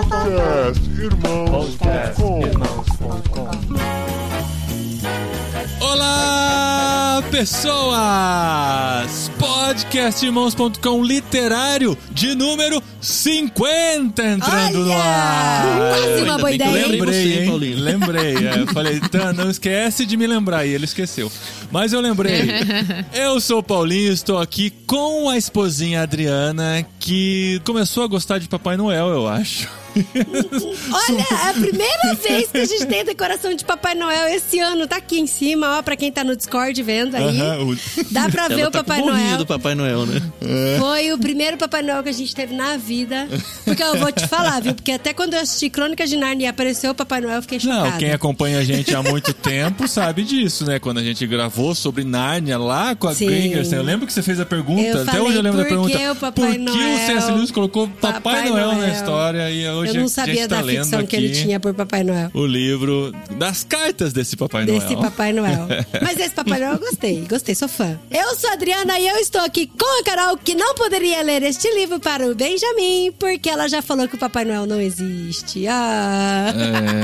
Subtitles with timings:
[0.00, 2.40] Podcast Irmãos.com
[5.78, 9.30] Olá, pessoas!
[9.38, 15.04] Podcastirmãos.com literário de número 50 entrando no Olha!
[15.04, 15.98] ar.
[15.98, 16.86] Quase uma boa ideia.
[16.86, 17.46] lembrei hein?
[17.46, 17.78] Paulinho.
[17.78, 18.48] Lembrei.
[18.48, 20.64] É, eu falei, Tan, não esquece de me lembrar.
[20.64, 21.30] E ele esqueceu.
[21.70, 22.48] Mas eu lembrei.
[23.12, 28.48] Eu sou o Paulinho, estou aqui com a esposinha Adriana, que começou a gostar de
[28.48, 29.79] Papai Noel, eu acho.
[30.92, 34.58] Olha, é a primeira vez que a gente tem a decoração de Papai Noel esse
[34.58, 34.86] ano.
[34.86, 37.38] Tá aqui em cima, ó, pra quem tá no Discord vendo aí.
[38.10, 39.38] Dá pra ver Ela o tá Papai Noel.
[39.38, 40.20] do Papai Noel, né?
[40.78, 43.28] Foi o primeiro Papai Noel que a gente teve na vida.
[43.64, 44.74] Porque eu vou te falar, viu?
[44.74, 47.60] Porque até quando eu assisti Crônicas de Narnia e apareceu o Papai Noel, eu fiquei
[47.60, 47.90] chocada.
[47.90, 50.78] Não, quem acompanha a gente há muito tempo sabe disso, né?
[50.78, 53.26] Quando a gente gravou sobre Nárnia lá com a Sim.
[53.26, 55.64] Gringerson, eu lembro que você fez a pergunta, Eu até falei, hoje eu lembro da
[55.64, 55.96] pergunta.
[55.98, 57.30] que o Papai por que Noel- o C.S.
[57.32, 58.92] Lewis colocou Papai, Papai Noel, na Noel?
[58.92, 62.30] história e hoje Eu não sabia tá da ficção que ele tinha por Papai Noel.
[62.34, 65.00] o livro das cartas desse Papai Desse Noel.
[65.00, 65.68] Papai Noel.
[66.02, 67.98] Mas esse Papai Noel eu gostei, gostei, sou fã.
[68.10, 71.42] Eu sou a Adriana e eu estou aqui com a Carol, que não poderia ler
[71.42, 75.66] este livro para o Benjamin, porque ela já falou que o Papai Noel não existe.
[75.66, 76.52] Ah.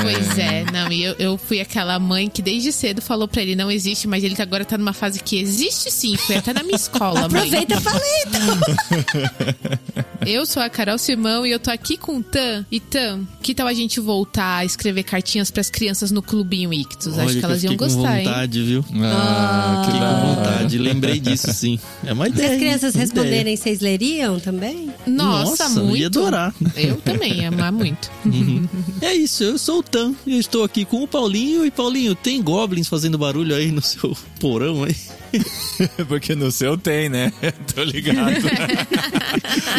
[0.03, 3.57] Pois é, não, e eu, eu fui aquela mãe que desde cedo falou pra ele
[3.57, 6.77] não existe, mas ele agora tá numa fase que existe sim, foi até na minha
[6.77, 7.41] escola, mãe.
[7.41, 9.67] Aproveita e fala então.
[10.27, 12.66] Eu sou a Carol Simão e eu tô aqui com o Tan.
[12.71, 17.17] E Tan, que tal a gente voltar a escrever cartinhas pras crianças no Clubinho Ictus?
[17.17, 18.25] Acho Olha que elas eu iam gostar, com hein?
[18.25, 18.85] vontade, viu?
[19.05, 20.79] Ah, que Fiquei da com vontade.
[20.79, 21.79] Lembrei disso, sim.
[22.05, 22.53] É uma Se ideia.
[22.53, 24.91] as crianças responderem, vocês leriam também?
[25.07, 25.97] Nossa, Nossa, muito.
[25.99, 26.53] ia adorar.
[26.75, 28.11] Eu também, ia amar muito.
[28.25, 28.69] ideia.
[29.07, 31.65] É isso, eu sou o Tan e eu estou aqui com o Paulinho.
[31.65, 34.97] E Paulinho, tem goblins fazendo barulho aí no seu porão aí?
[36.09, 37.33] Porque no seu tem, né?
[37.75, 38.37] Tô ligado.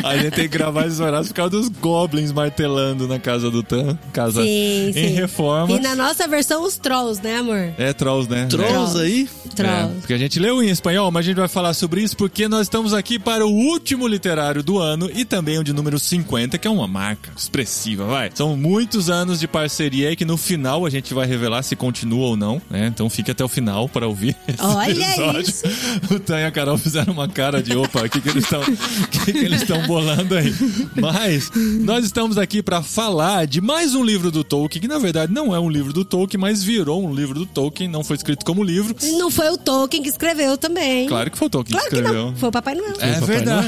[0.04, 3.64] a gente tem que gravar esses horários por causa dos goblins martelando na casa do
[3.64, 3.98] Tan.
[4.14, 5.08] Casa Sim, em sim.
[5.14, 5.76] reforma.
[5.76, 7.74] E na nossa versão, os trolls, né, amor?
[7.78, 8.46] É trolls, né?
[8.48, 9.30] Trolls aí?
[9.46, 9.96] É, Trolls.
[10.00, 12.64] porque a gente leu em espanhol, mas a gente vai falar sobre isso porque nós
[12.64, 16.68] estamos aqui para o último literário do ano e também o de número 50, que
[16.68, 18.32] é uma marca expressiva, vai.
[18.34, 22.28] São muitos anos de parceria aí que no final a gente vai revelar se continua
[22.28, 22.88] ou não, né?
[22.88, 25.47] Então fique até o final para ouvir Olha episódio.
[25.48, 25.64] Isso.
[26.14, 28.62] O Tan e a Carol fizeram uma cara de opa, o que, que eles estão
[29.26, 30.54] que, que eles estão bolando aí?
[30.96, 35.34] Mas nós estamos aqui para falar de mais um livro do Tolkien, que na verdade
[35.34, 38.46] não é um livro do Tolkien, mas virou um livro do Tolkien, não foi escrito
[38.46, 38.96] como livro.
[39.18, 41.08] Não foi o Tolkien que escreveu também.
[41.08, 42.26] Claro que foi o Tolkien Claro que que escreveu.
[42.32, 42.36] não.
[42.38, 42.94] Foi o Papai Noel.
[43.00, 43.68] É Papai verdade.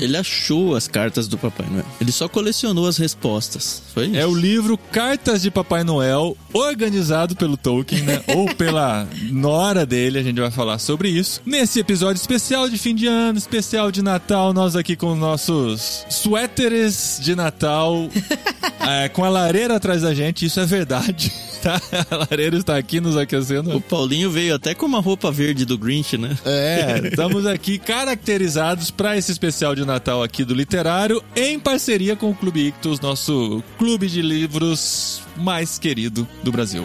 [0.00, 1.84] Ele achou as cartas do Papai Noel.
[2.00, 3.82] Ele só colecionou as respostas.
[3.92, 4.16] Foi isso?
[4.16, 8.22] É o livro Cartas de Papai Noel, organizado pelo Tolkien, né?
[8.28, 11.40] Ou pela nora dele, a gente vai falar sobre isso.
[11.44, 16.06] Nesse episódio especial de fim de ano, especial de Natal, nós aqui com os nossos
[16.08, 18.08] suéteres de Natal,
[18.86, 21.32] é, com a lareira atrás da gente, isso é verdade.
[21.58, 21.82] Tá?
[22.08, 23.76] A lareira está aqui nos aquecendo.
[23.76, 26.38] O Paulinho veio até com uma roupa verde do Grinch, né?
[26.44, 32.30] É, estamos aqui caracterizados para esse especial de Natal aqui do Literário, em parceria com
[32.30, 36.84] o Clube Ictus, nosso clube de livros mais querido do Brasil.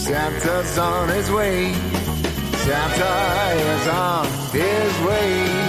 [0.00, 1.74] Santa's on his way.
[2.64, 3.12] Santa
[3.54, 5.59] is on his way.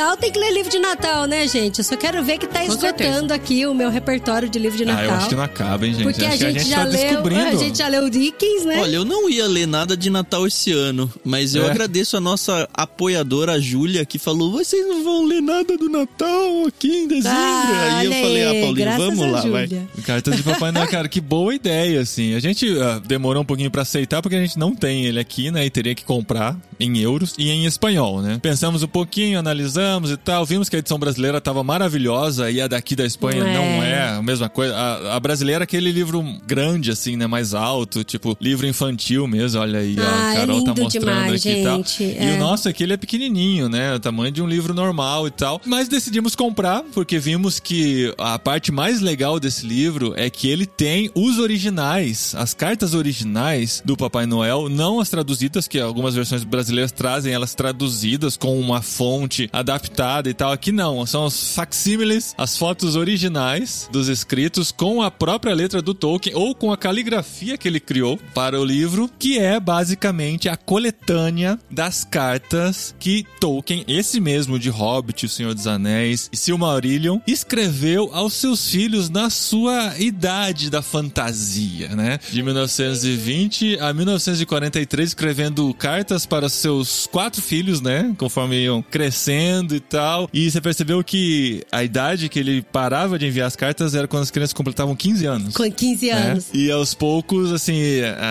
[0.00, 1.78] Natal tem que ler livro de Natal, né, gente?
[1.80, 5.02] Eu só quero ver que tá esgotando aqui o meu repertório de livro de Natal.
[5.02, 6.04] Ah, eu acho que não acaba, hein, gente?
[6.04, 7.42] Porque acho a que gente, a gente já tá leu, descobrindo.
[7.42, 8.80] a gente já leu Dickens, né?
[8.80, 11.70] Olha, eu não ia ler nada de Natal esse ano, mas eu É.
[11.70, 16.66] agradeço a nossa apoiadora, a Júlia, que falou: vocês não vão ler nada do Natal
[16.66, 17.36] aqui em dezembro.
[17.38, 19.66] Ah, aí eu falei: ah, Paulinho, vamos lá, vai.
[19.66, 19.88] Júlia.
[20.06, 22.32] Cartas de Papai Noel, cara, que boa ideia, assim.
[22.34, 25.50] A gente ah, demorou um pouquinho pra aceitar porque a gente não tem ele aqui,
[25.50, 25.66] né?
[25.66, 28.38] E teria que comprar em euros e em espanhol, né?
[28.40, 32.68] Pensamos um pouquinho, analisamos e tal, vimos que a edição brasileira tava maravilhosa e a
[32.68, 33.54] daqui da Espanha É.
[33.54, 34.74] não é a mesma coisa.
[34.74, 37.26] A, a brasileira é aquele livro grande, assim, né?
[37.26, 40.02] Mais alto, tipo livro infantil mesmo, olha aí, ó.
[40.02, 41.76] Ah, A é Carol tá lindo mostrando demais, aqui e tal.
[41.78, 42.34] gente, E é.
[42.34, 43.94] o nosso aqui, ele é pequenininho, né?
[43.94, 45.60] O tamanho de um livro normal e tal.
[45.66, 50.66] Mas decidimos comprar porque vimos que a parte mais legal desse livro é que ele
[50.66, 56.44] tem os originais, as cartas originais do Papai Noel, não as traduzidas, que algumas versões
[56.44, 59.79] brasileiras trazem elas traduzidas com uma fonte adaptada
[60.30, 60.52] e tal.
[60.52, 65.94] Aqui não, são os facsímiles, as fotos originais dos escritos com a própria letra do
[65.94, 70.56] Tolkien ou com a caligrafia que ele criou para o livro, que é basicamente a
[70.56, 77.18] coletânea das cartas que Tolkien, esse mesmo de Hobbit, O Senhor dos Anéis e Silmarillion,
[77.26, 82.18] escreveu aos seus filhos na sua idade da fantasia, né?
[82.30, 88.14] De 1920 a 1943, escrevendo cartas para seus quatro filhos, né?
[88.18, 90.28] Conforme iam crescendo e tal.
[90.32, 94.22] E você percebeu que a idade que ele parava de enviar as cartas era quando
[94.22, 95.54] as crianças completavam 15 anos.
[95.54, 96.12] Com 15 né?
[96.12, 96.50] anos.
[96.52, 97.80] E aos poucos, assim,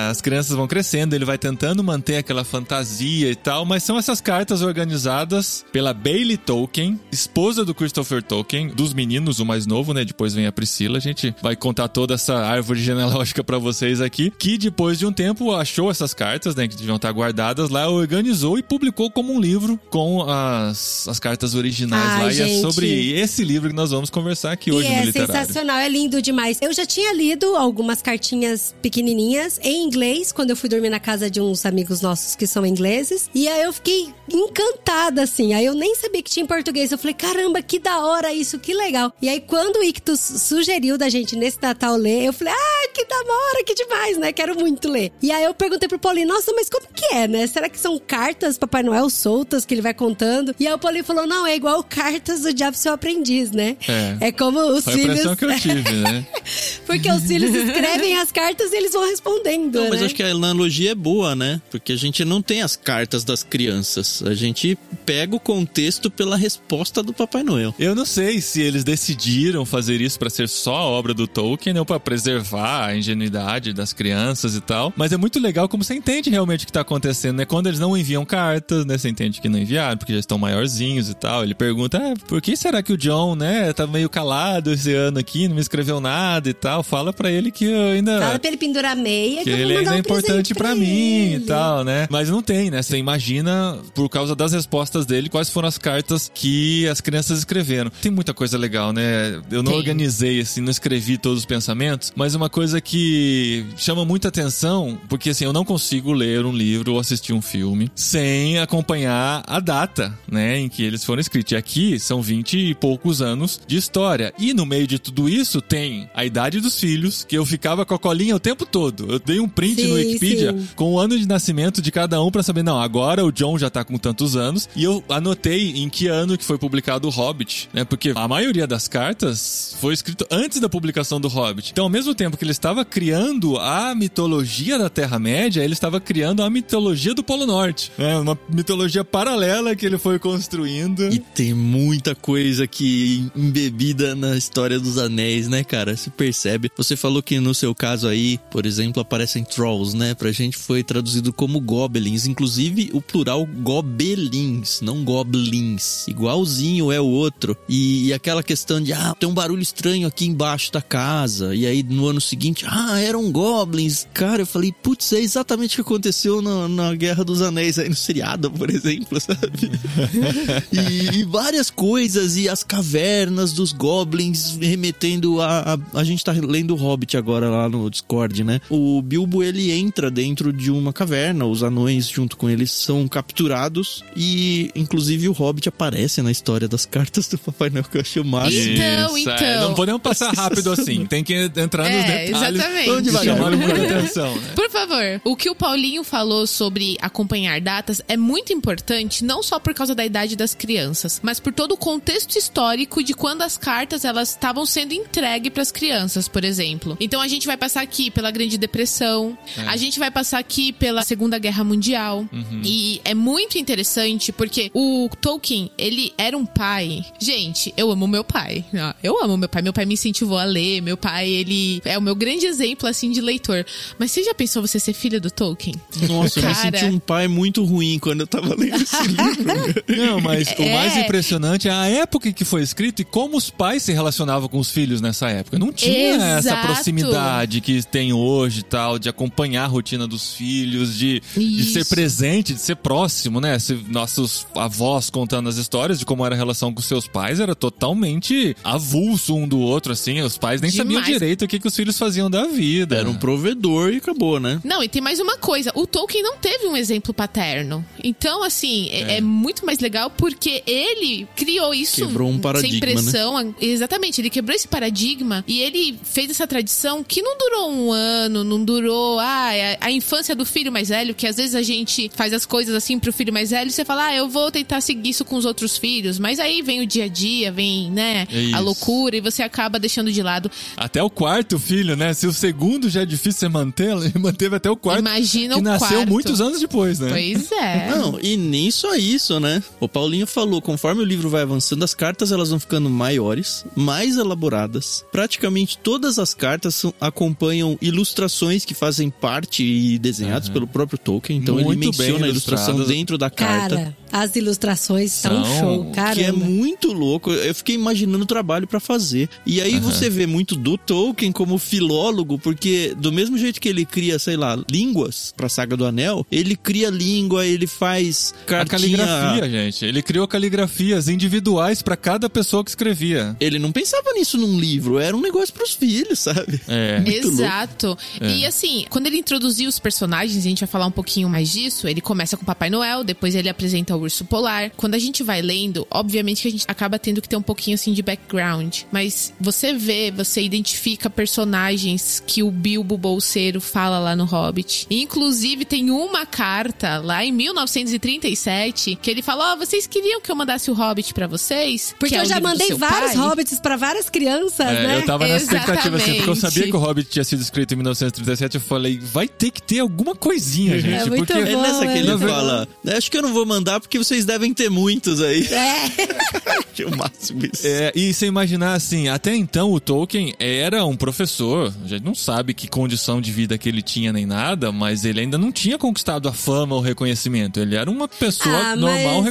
[0.10, 4.22] as crianças vão crescendo, ele vai tentando manter aquela fantasia e tal, mas são essas
[4.22, 10.06] cartas organizadas pela Bailey Tolkien, esposa do Christopher Tolkien, dos meninos, o mais novo, né?
[10.06, 14.32] Depois vem a Priscila, a gente vai contar toda essa árvore genealógica pra vocês aqui,
[14.38, 18.58] que depois de um tempo achou essas cartas, né, que deviam estar guardadas lá, organizou
[18.58, 22.26] e publicou como um livro com as, as cartas originais Ai, lá.
[22.26, 22.62] E é gente.
[22.62, 25.34] sobre esse livro que nós vamos conversar aqui hoje e no é Literário.
[25.34, 26.58] sensacional, é lindo demais.
[26.62, 31.30] Eu já tinha lido algumas cartinhas pequenininhas em inglês quando eu fui dormir na casa
[31.30, 33.30] de uns amigos nossos que são ingleses.
[33.34, 35.54] E aí eu fiquei encantada, assim.
[35.54, 36.92] Aí eu nem sabia que tinha em português.
[36.92, 39.14] Eu falei, caramba, que da hora isso, que legal.
[39.22, 43.06] E aí quando o Ictus sugeriu da gente nesse Natal ler, eu falei, ah, que
[43.06, 44.32] da hora, que demais, né?
[44.32, 45.12] Quero muito ler.
[45.22, 47.46] E aí eu perguntei pro Paulinho, nossa, mas como que é, né?
[47.48, 50.56] Será que são cartas Papai Noel soltas que ele vai contando?
[50.60, 53.78] E aí o Paulinho falou, não, é igual cartas do Diabo Seu Aprendiz, né?
[53.88, 54.28] É.
[54.28, 55.20] É como os Foi a filhos.
[55.20, 56.26] impressão que eu tive, né?
[56.86, 59.76] Porque os filhos escrevem as cartas e eles vão respondendo.
[59.76, 60.06] Não, mas né?
[60.06, 61.62] acho que a analogia é boa, né?
[61.72, 64.22] Porque a gente não tem as cartas das crianças.
[64.24, 67.74] A gente pega o contexto pela resposta do Papai Noel.
[67.80, 71.78] Eu não sei se eles decidiram fazer isso pra ser só a obra do Tolkien
[71.78, 75.94] ou pra preservar a ingenuidade das crianças e tal, mas é muito legal como você
[75.94, 77.46] entende realmente o que tá acontecendo, né?
[77.46, 78.98] Quando eles não enviam cartas, né?
[78.98, 81.44] Você entende que não enviaram, porque já estão maiorzinhos e tal.
[81.44, 85.20] Ele pergunta, ah, por que será que o John, né, tá meio calado esse ano
[85.20, 86.84] aqui, não me escreveu nada e tal?
[86.84, 88.20] Fala pra ele que eu ainda...
[88.20, 91.34] Fala pra ele pendurar meia que que ele ainda é um presente importante pra mim
[91.36, 92.08] e tal, né?
[92.10, 92.82] Mas não tem, né?
[92.82, 97.92] Você imagina, por causa das respostas dele, quais foram as cartas que as crianças escreveram.
[98.02, 99.42] Tem muita coisa legal, né?
[99.52, 99.80] Eu não Tem.
[99.80, 105.30] organizei, assim, não escrevi todos os pensamentos, mas uma coisa que chama muita atenção, porque
[105.32, 110.18] assim, eu não consigo ler um livro ou assistir um filme sem acompanhar a data,
[110.30, 111.54] né, em que eles foram escritos.
[111.54, 114.34] E aqui são 20 e poucos anos de história.
[114.38, 117.94] E no meio de tudo isso tem a idade dos filhos, que eu ficava com
[117.94, 119.12] a colinha o tempo todo.
[119.12, 120.68] Eu dei um print no Sim, Wikipedia sim.
[120.76, 123.70] com o ano de nascimento de cada um pra saber, não, agora o John já
[123.70, 124.68] tá com tantos anos.
[124.76, 127.86] E eu anotei em que ano que foi publicado o Hobbit, né?
[127.86, 131.72] Porque a maioria das cartas foi escrito antes da publicação do Hobbit.
[131.72, 136.44] Então, ao mesmo tempo que ele estava criando a mitologia da Terra-média, ele estava criando
[136.44, 137.92] a mitologia do Polo Norte.
[137.98, 140.79] É uma mitologia paralela que ele foi construindo.
[141.12, 145.96] E tem muita coisa que embebida na história dos anéis, né, cara?
[145.96, 146.72] Se percebe.
[146.78, 150.14] Você falou que no seu caso aí, por exemplo, aparecem trolls, né?
[150.14, 156.08] Pra gente foi traduzido como goblins, inclusive o plural gobelins, não goblins.
[156.08, 157.58] Igualzinho é o outro.
[157.68, 161.56] E, e aquela questão de, ah, tem um barulho estranho aqui embaixo da casa.
[161.56, 164.08] E aí no ano seguinte, ah, eram goblins.
[164.14, 167.90] Cara, eu falei, putz, é exatamente o que aconteceu na, na Guerra dos Anéis aí
[167.90, 169.72] no seriado, por exemplo, sabe?
[170.72, 176.00] e, e várias coisas, e as cavernas dos goblins remetendo a, a.
[176.00, 178.62] A gente tá lendo o Hobbit agora lá no Discord, né?
[178.70, 184.04] O Bilbo ele entra dentro de uma caverna, os anões junto com eles são capturados,
[184.16, 188.22] e inclusive o Hobbit aparece na história das cartas do Papai Noel, que eu achei
[188.22, 188.74] o máximo.
[188.74, 189.70] Então, Isso, é, então.
[189.70, 191.06] Não podemos passar rápido assim.
[191.06, 192.54] Tem que entrar nos É, detalhes.
[192.54, 192.86] exatamente.
[192.90, 194.52] Vamos devagar, muita atenção, né?
[194.56, 199.60] Por favor, o que o Paulinho falou sobre acompanhar datas é muito importante, não só
[199.60, 203.58] por causa da idade das crianças, mas por todo o contexto histórico de quando as
[203.58, 206.98] cartas elas estavam sendo entregues para as crianças, por exemplo.
[207.00, 211.02] Então a gente vai passar aqui pela Grande Depressão, a gente vai passar aqui pela
[211.04, 212.28] Segunda Guerra Mundial.
[212.64, 217.04] E é muito interessante porque o Tolkien, ele era um pai.
[217.20, 218.66] Gente, eu amo meu pai.
[219.02, 219.62] Eu amo meu pai.
[219.62, 220.82] Meu pai me incentivou a ler.
[220.82, 223.66] Meu pai, ele é o meu grande exemplo assim de leitor.
[223.98, 225.76] Mas você já pensou você ser filha do Tolkien?
[226.08, 226.78] Nossa, eu me Cara.
[226.78, 229.84] senti um pai muito ruim quando eu tava lendo esse livro.
[229.88, 230.74] Não, mas o É.
[230.74, 234.48] mais impressionante é a época em que foi escrito e como os pais se relacionavam
[234.50, 235.60] com os filhos nessa época.
[235.60, 236.68] Não tinha essa Exato.
[236.68, 241.86] proximidade que tem hoje e tal, de acompanhar a rotina dos filhos, de, de ser
[241.86, 243.58] presente, de ser próximo, né?
[243.60, 247.56] Se nossos avós contando as histórias de como era a relação com seus pais, era
[247.56, 250.22] totalmente avulso um do outro, assim.
[250.22, 251.08] Os pais nem sabiam Demais.
[251.20, 252.96] direito o que, que os filhos faziam da vida.
[252.96, 254.60] Era um provedor e acabou, né?
[254.64, 255.72] Não, e tem mais uma coisa.
[255.76, 257.86] O Tolkien não teve um exemplo paterno.
[258.04, 262.06] Então, assim, é, é muito mais legal porque Porque ele criou isso.
[262.06, 262.96] Quebrou um paradigma, né?
[262.96, 263.56] Sem pressão.
[263.60, 268.44] Exatamente, ele quebrou esse paradigma e ele fez essa tradição que não durou um ano,
[268.44, 269.50] não durou ah,
[269.82, 272.76] a, a infância do filho mais velho, que às vezes a gente faz as coisas
[272.76, 275.36] assim pro filho mais velho e você fala, ah, eu vou tentar seguir isso com
[275.36, 276.20] os outros filhos.
[276.20, 279.80] Mas aí vem o dia a dia, vem, né, É a loucura e você acaba
[279.80, 280.52] deixando de lado.
[280.78, 282.14] Até o quarto filho, né?
[282.14, 285.00] Se o segundo já é difícil você manter, ele manteve até o quarto.
[285.00, 286.10] Imagina que o nasceu quarto.
[286.10, 287.10] muitos anos depois, né?
[287.10, 287.90] Pois é.
[287.90, 289.64] Não, e nem só isso, né?
[289.80, 294.18] O Paulinho falou, conforme o livro vai avançando, as cartas elas vão ficando maiores, mais
[294.18, 295.04] elaboradas.
[295.12, 301.40] Praticamente todas as cartas são- acompanham ilustrações que fazem parte e desenhadas pelo próprio Tolkien.
[301.40, 303.76] Então ele Muito menciona bem a ilustração dentro da carta.
[303.76, 307.32] Cara, as ilustrações São- show, Que é muito louco.
[307.32, 309.30] Eu fiquei imaginando o trabalho pra fazer.
[309.46, 313.86] E aí você vê muito do Tolkien como filólogo, porque do mesmo jeito que ele
[313.86, 318.98] cria, sei lá, línguas pra Saga do Anel, ele cria língua, ele faz A cartinha...
[318.98, 319.86] caligrafia, gente.
[319.86, 323.38] Ele criou caligrafias individuais pra cada pessoa que escrevia.
[323.40, 326.60] Ele não pensava nisso num livro, era um negócio pros filhos, sabe?
[326.68, 326.98] É.
[327.06, 327.28] Muito.
[327.28, 327.96] Exato.
[328.20, 331.88] E assim, quando ele introduziu os personagens, a gente vai falar um pouquinho mais disso.
[331.88, 334.72] Ele começa com o Papai Noel, depois ele apresenta o Urso Polar.
[334.76, 337.76] Quando a gente vai lendo, obviamente que a gente acaba tendo que ter um pouquinho
[337.76, 338.80] assim de background.
[338.92, 344.88] Mas você vê, você identifica personagens que o Bilbo Bolseiro fala lá no Hobbit.
[344.90, 350.36] Inclusive, tem uma carta lá em 1937 que ele fala: Ó, vocês queriam que eu
[350.36, 351.94] mandasse o Hobbit pra vocês?
[352.00, 354.98] Porque Que é eu já mandei vários pai?" hobbits pra várias crianças, É, né?
[354.98, 357.78] eu tava nessa expectativa assim, porque eu sabia que o Hobbit tinha sido escrito em
[357.78, 360.94] 1937, eu falei, vai ter que ter alguma coisinha, gente.
[360.94, 363.46] É muito porque É bom, nessa que é ele fala, acho que eu não vou
[363.46, 365.46] mandar porque vocês devem ter muitos aí.
[365.48, 366.60] É.
[366.80, 367.68] Que o máximo isso.
[367.68, 372.16] É, e você imaginar assim, até então o Tolkien era um professor, a gente não
[372.16, 375.78] sabe que condição de vida que ele tinha nem nada, mas ele ainda não tinha
[375.78, 377.60] conquistado a fama ou o reconhecimento.
[377.60, 379.22] Ele era uma pessoa Ah, mas- normal,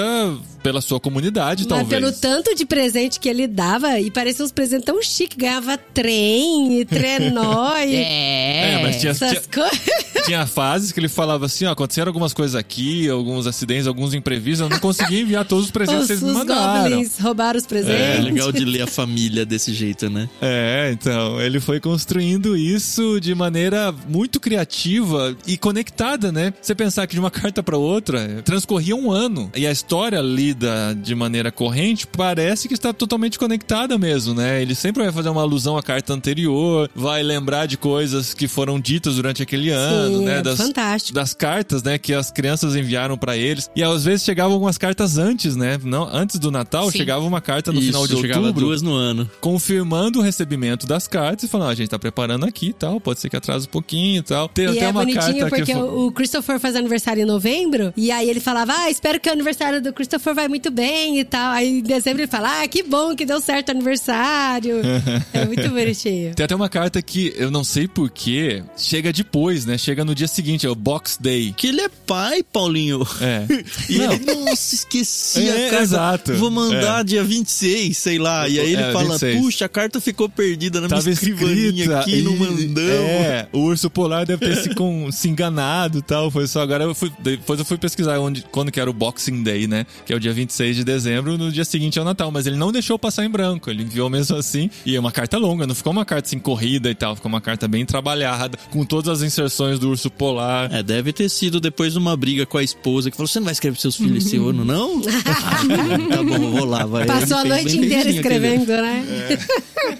[0.00, 1.88] reconhecida pela sua comunidade, Mas talvez.
[1.88, 6.80] pelo tanto de presente que ele dava, e parecia uns presentes tão chiques, ganhava trem,
[6.80, 8.72] e trenó, e É.
[8.74, 10.24] É, mas tinha, essas tinha, coisas.
[10.26, 14.60] tinha fases que ele falava assim, ó, aconteceram algumas coisas aqui, alguns acidentes, alguns imprevistos,
[14.60, 16.90] eu não consegui enviar todos os presentes Os, que vocês me os mandaram.
[16.90, 18.24] goblins roubaram os É presentes.
[18.24, 20.28] legal de ler a família desse jeito, né?
[20.42, 26.52] É, então, ele foi construindo isso de maneira muito criativa e conectada, né?
[26.60, 29.89] Você pensar que de uma carta pra outra transcorria um ano e a história
[30.22, 34.62] lida de maneira corrente parece que está totalmente conectada mesmo, né?
[34.62, 38.78] Ele sempre vai fazer uma alusão à carta anterior, vai lembrar de coisas que foram
[38.80, 40.38] ditas durante aquele ano, Sim, né?
[40.38, 41.14] é Das, fantástico.
[41.14, 43.70] das cartas, né, que as crianças enviaram pra eles.
[43.74, 45.78] E às vezes chegavam algumas cartas antes, né?
[45.82, 46.98] Não, antes do Natal Sim.
[46.98, 49.28] chegava uma carta no final de outubro duas no ano.
[49.40, 53.00] confirmando o recebimento das cartas e falando, ah, a gente tá preparando aqui e tal,
[53.00, 54.48] pode ser que atrase um pouquinho e tal.
[54.48, 57.92] Tem E até é uma bonitinho carta porque que o Christopher faz aniversário em novembro,
[57.96, 61.24] e aí ele falava, ah, espero que o aniversário do Christopher vai muito bem e
[61.24, 61.52] tal.
[61.52, 64.76] Aí em dezembro ele fala, ah, que bom que deu certo o aniversário.
[65.32, 66.34] é muito bonitinho.
[66.34, 69.76] Tem até uma carta que eu não sei porquê, chega depois, né?
[69.78, 71.54] Chega no dia seguinte, é o Box Day.
[71.56, 73.06] Que ele é pai, Paulinho.
[73.20, 73.44] É.
[73.88, 74.12] E Não.
[74.12, 75.82] ele, nossa, esqueci É, a carta.
[75.84, 76.34] exato.
[76.34, 78.48] Vou mandar dia 26, sei lá.
[78.48, 79.40] E aí ele É, fala, 26.
[79.40, 82.78] puxa, a carta ficou perdida na minha Tava escrivaninha escrita aqui, não e- mandamos.
[83.00, 86.30] É, o urso polar deve ter se, com- se enganado e tal.
[86.30, 87.10] Foi só agora eu fui.
[87.20, 89.86] Depois eu fui pesquisar onde, quando que era o Boxing Day, né?
[90.04, 92.30] Que é o dia 26 de dezembro, no dia seguinte é o Natal.
[92.30, 93.70] Mas ele não deixou passar em branco.
[93.70, 94.68] Ele enviou mesmo assim.
[94.84, 97.16] E é uma carta longa, não ficou uma carta assim corrida e tal.
[97.16, 100.72] Ficou uma carta bem trabalhada, com todas as inserções do urso polar.
[100.74, 103.44] É, deve ter sido depois de uma briga com a esposa que falou: Você não
[103.44, 105.00] vai escrever pros seus filhos esse ano, não?
[105.26, 105.62] Ah,
[106.16, 107.06] tá bom, vou lá, vai.
[107.06, 109.04] Passou a noite inteira escrevendo, né?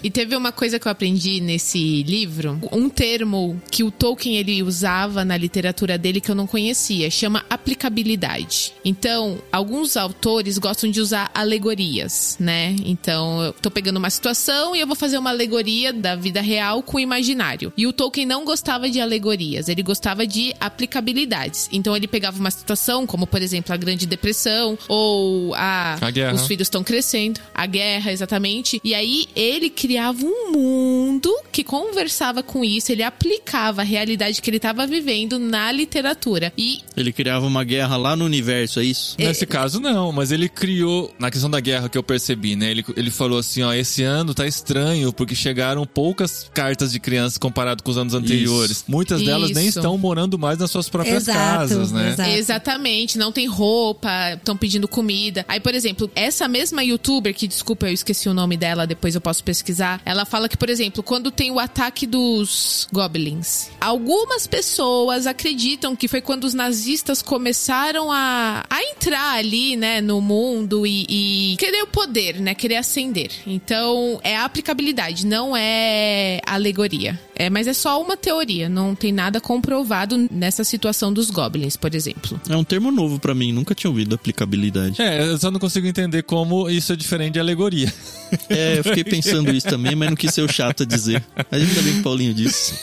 [0.02, 4.62] E teve uma coisa que eu aprendi nesse livro, um termo que o Tolkien ele
[4.62, 8.72] usava na literatura dele que eu não conhecia, chama aplicabilidade.
[8.84, 12.74] Então, alguns autores gostam de usar alegorias, né?
[12.84, 16.82] Então, eu tô pegando uma situação e eu vou fazer uma alegoria da vida real
[16.82, 17.72] com o imaginário.
[17.76, 21.68] E o Tolkien não gostava de alegorias, ele gostava de aplicabilidades.
[21.72, 26.34] Então, ele pegava uma situação, como por exemplo a Grande Depressão ou a, A guerra.
[26.34, 28.80] os filhos estão crescendo, a guerra, exatamente.
[28.82, 34.48] E aí ele criava um mundo que conversava com isso, ele aplicava a realidade que
[34.48, 36.52] ele estava vivendo na literatura.
[36.56, 39.14] E Ele criava uma guerra lá no universo, é isso?
[39.40, 42.70] Nesse caso, não, mas ele criou, na questão da guerra que eu percebi, né?
[42.70, 47.38] Ele, ele falou assim: ó, esse ano tá estranho, porque chegaram poucas cartas de crianças
[47.38, 48.84] comparado com os anos anteriores.
[48.86, 49.78] Muitas delas nem Isso.
[49.78, 52.10] estão morando mais nas suas próprias Exato, casas, né?
[52.10, 52.30] exato.
[52.30, 55.44] Exatamente, não tem roupa, estão pedindo comida.
[55.48, 59.20] Aí, por exemplo, essa mesma youtuber, que desculpa, eu esqueci o nome dela, depois eu
[59.20, 60.00] posso pesquisar.
[60.04, 66.08] Ela fala que, por exemplo, quando tem o ataque dos goblins, algumas pessoas acreditam que
[66.08, 71.82] foi quando os nazistas começaram a, a entrar ali, né, no mundo e, e querer
[71.82, 73.30] o poder, né, querer ascender.
[73.46, 77.18] Então, é a aplicabilidade, não é alegoria.
[77.34, 81.94] É, mas é só uma teoria, não tem nada comprovado nessa situação dos goblins, por
[81.94, 82.38] exemplo.
[82.46, 85.00] É um termo novo pra mim, nunca tinha ouvido aplicabilidade.
[85.00, 87.90] É, eu só não consigo entender como isso é diferente de alegoria.
[88.48, 91.20] É, eu fiquei pensando isso também, mas não quis ser o chato a dizer.
[91.50, 92.74] Mas ainda bem que o Paulinho disse.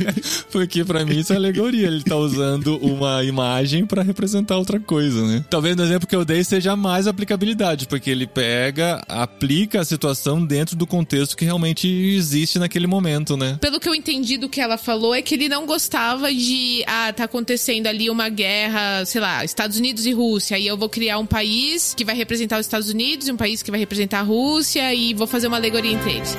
[0.50, 1.86] Porque pra mim isso é alegoria.
[1.86, 5.44] Ele tá usando uma imagem pra representar outra coisa, né?
[5.50, 10.44] Talvez no exemplo que eu dei seja mais aplicabilidade, porque ele pega, aplica a situação
[10.44, 13.58] dentro do contexto que realmente existe naquele momento, né?
[13.60, 16.84] Pelo que eu entendi do que ela falou, é que ele não gostava de.
[16.86, 20.58] Ah, tá acontecendo ali uma guerra, sei lá, Estados Unidos e Rússia.
[20.58, 23.62] E eu vou criar um país que vai representar os Estados Unidos e um país
[23.62, 26.36] que vai representar a Rússia e vou fazer uma alegoria entre eles.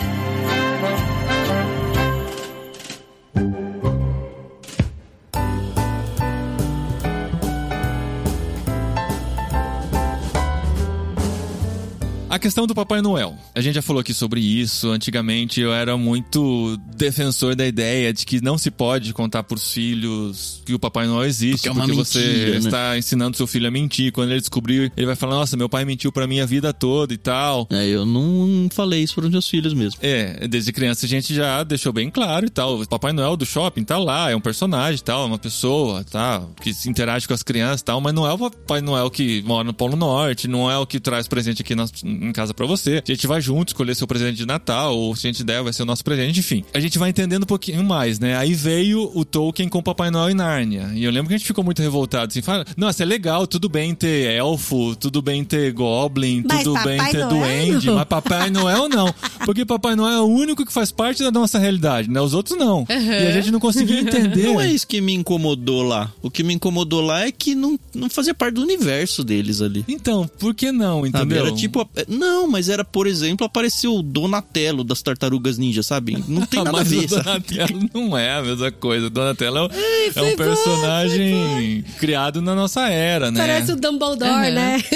[12.38, 13.36] A questão do Papai Noel.
[13.56, 14.91] A gente já falou aqui sobre isso.
[14.91, 20.62] Antigamente eu era muito defensor da ideia de que não se pode contar pros filhos
[20.63, 22.58] que o Papai Noel existe, Porque é porque, uma você mentira, né?
[22.60, 24.12] está ensinando seu filho a mentir.
[24.12, 27.12] Quando ele descobrir, ele vai falar: Nossa, meu pai mentiu pra mim a vida toda
[27.12, 27.67] e tal.
[27.72, 30.00] É, eu não falei isso pros meus filhos mesmo.
[30.03, 32.79] É, desde criança a gente já deixou bem claro e tal.
[32.82, 36.03] O Papai Noel do shopping tá lá, é um personagem e tal, é uma pessoa,
[36.03, 36.46] tá?
[36.62, 39.63] Que interage com as crianças e tal, mas não é o Papai Noel que mora
[39.63, 41.88] no Polo Norte, não é o que traz presente aqui na-
[42.29, 43.01] em casa pra você.
[43.07, 45.74] A gente vai junto escolher seu presente de Natal, ou se a gente der, vai
[45.74, 46.63] ser o nosso presente, enfim.
[46.74, 48.38] A gente vai entendendo um pouquinho mais, né?
[48.38, 50.91] Aí veio o Tolkien com o Papai Noel e Nárnia.
[50.93, 53.69] E eu lembro que a gente ficou muito revoltado, assim, fala, nossa, é legal, tudo
[53.69, 58.05] bem ter elfo, tudo bem ter goblin, Mas tudo bem Papai ter Noel duende, mas
[58.05, 59.13] Papai Noel não.
[59.46, 62.19] Porque Papai Noel é o único que faz parte da nossa realidade, né?
[62.19, 62.86] Os outros não.
[62.89, 64.48] E a gente não conseguia entender.
[64.48, 66.12] Não é isso que me incomodou lá.
[66.22, 69.86] O que me incomodou lá é que não, não fazia parte do universo deles ali.
[69.88, 71.10] Então, por que não, Sabe?
[71.10, 71.46] entendeu?
[71.46, 71.88] Era tipo.
[72.17, 76.24] Não, mas era, por exemplo, apareceu o Donatello das Tartarugas Ninja, sabe?
[76.27, 77.24] Não tem nada a Mas ver, o sabe?
[77.24, 79.07] Donatello não é a mesma coisa.
[79.07, 83.39] O Donatello é, um- é um bom, personagem criado na nossa era, né?
[83.39, 84.83] Parece o Dumbledore, né?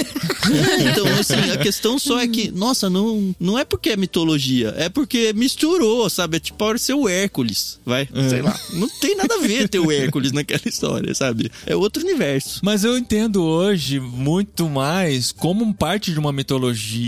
[0.92, 4.90] Então, assim, a questão só é que, nossa, não, não é porque é mitologia, é
[4.90, 6.38] porque misturou, sabe?
[6.38, 8.30] É tipo parecer o Hércules, vai, É.
[8.30, 8.60] sei lá.
[8.74, 11.52] Não tem nada a ver ter o Hércules naquela história, sabe?
[11.66, 12.60] É outro universo.
[12.64, 17.01] Mas eu entendo hoje muito mais como parte de uma mitologia,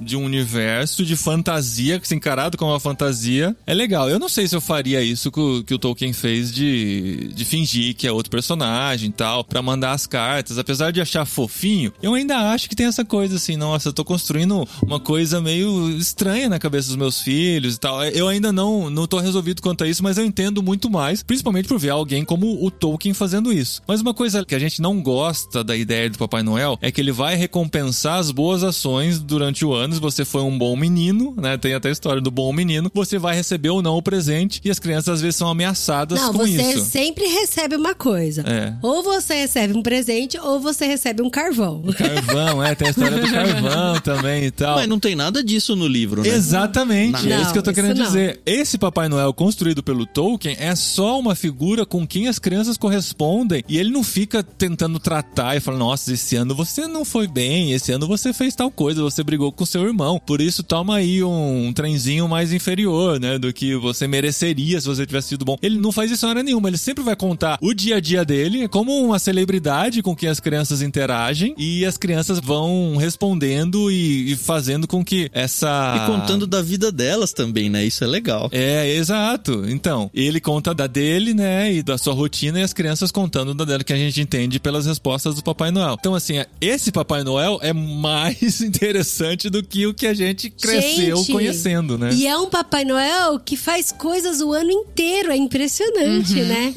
[0.00, 4.08] de um universo de fantasia, que se encarado como uma fantasia, é legal.
[4.08, 7.44] Eu não sei se eu faria isso que o, que o Tolkien fez de, de
[7.44, 10.58] fingir que é outro personagem e tal, pra mandar as cartas.
[10.58, 14.04] Apesar de achar fofinho, eu ainda acho que tem essa coisa assim, nossa, eu tô
[14.04, 18.04] construindo uma coisa meio estranha na cabeça dos meus filhos e tal.
[18.04, 21.68] Eu ainda não, não tô resolvido quanto a isso, mas eu entendo muito mais, principalmente
[21.68, 23.82] por ver alguém como o Tolkien fazendo isso.
[23.86, 27.00] Mas uma coisa que a gente não gosta da ideia do Papai Noel é que
[27.00, 29.94] ele vai recompensar as boas ações durante o ano.
[29.94, 31.56] Se você foi um bom menino, né?
[31.56, 34.70] Tem até a história do bom menino, você vai receber ou não o presente e
[34.70, 36.84] as crianças às vezes são ameaçadas Não, com você isso.
[36.86, 38.42] sempre recebe uma coisa.
[38.42, 38.74] É.
[38.82, 41.82] Ou você recebe um presente, ou você recebe um carvão.
[41.96, 44.76] Carvão, é, tem a história do carvão também e tal.
[44.76, 46.28] Mas não tem nada disso no livro, né?
[46.28, 48.04] Exatamente, é Não, isso que eu tô querendo não.
[48.04, 48.40] dizer.
[48.44, 53.62] Esse Papai Noel construído pelo Tolkien é só uma figura com quem as crianças correspondem
[53.68, 57.72] e ele não fica tentando tratar e falar: Nossa, esse ano você não foi bem,
[57.72, 61.22] esse ano você fez tal coisa, você brigou com seu irmão, por isso toma aí
[61.22, 65.58] um, trenzinho mais inferior, né, do que você mereceria se você tivesse sido bom.
[65.60, 68.24] Ele não faz isso em hora nenhuma, ele sempre vai contar o dia a dia
[68.24, 73.90] dele, é como uma celebridade com quem as crianças interagem e as crianças vão respondendo
[73.90, 75.96] e, e fazendo com que essa.
[75.98, 77.84] E contando da vida delas também, né?
[77.84, 78.48] Isso é legal.
[78.50, 79.64] É, exato.
[79.68, 83.66] Então, ele conta da dele, né, e da sua rotina, e as crianças contando da
[83.66, 85.96] dela, que a gente entende pelas respostas do Papai Noel.
[86.00, 89.17] Então, assim, esse Papai Noel é mais interessante
[89.50, 92.10] do que o que a gente cresceu Gente, conhecendo, né?
[92.12, 95.30] E é um Papai Noel que faz coisas o ano inteiro.
[95.32, 96.72] É impressionante, né?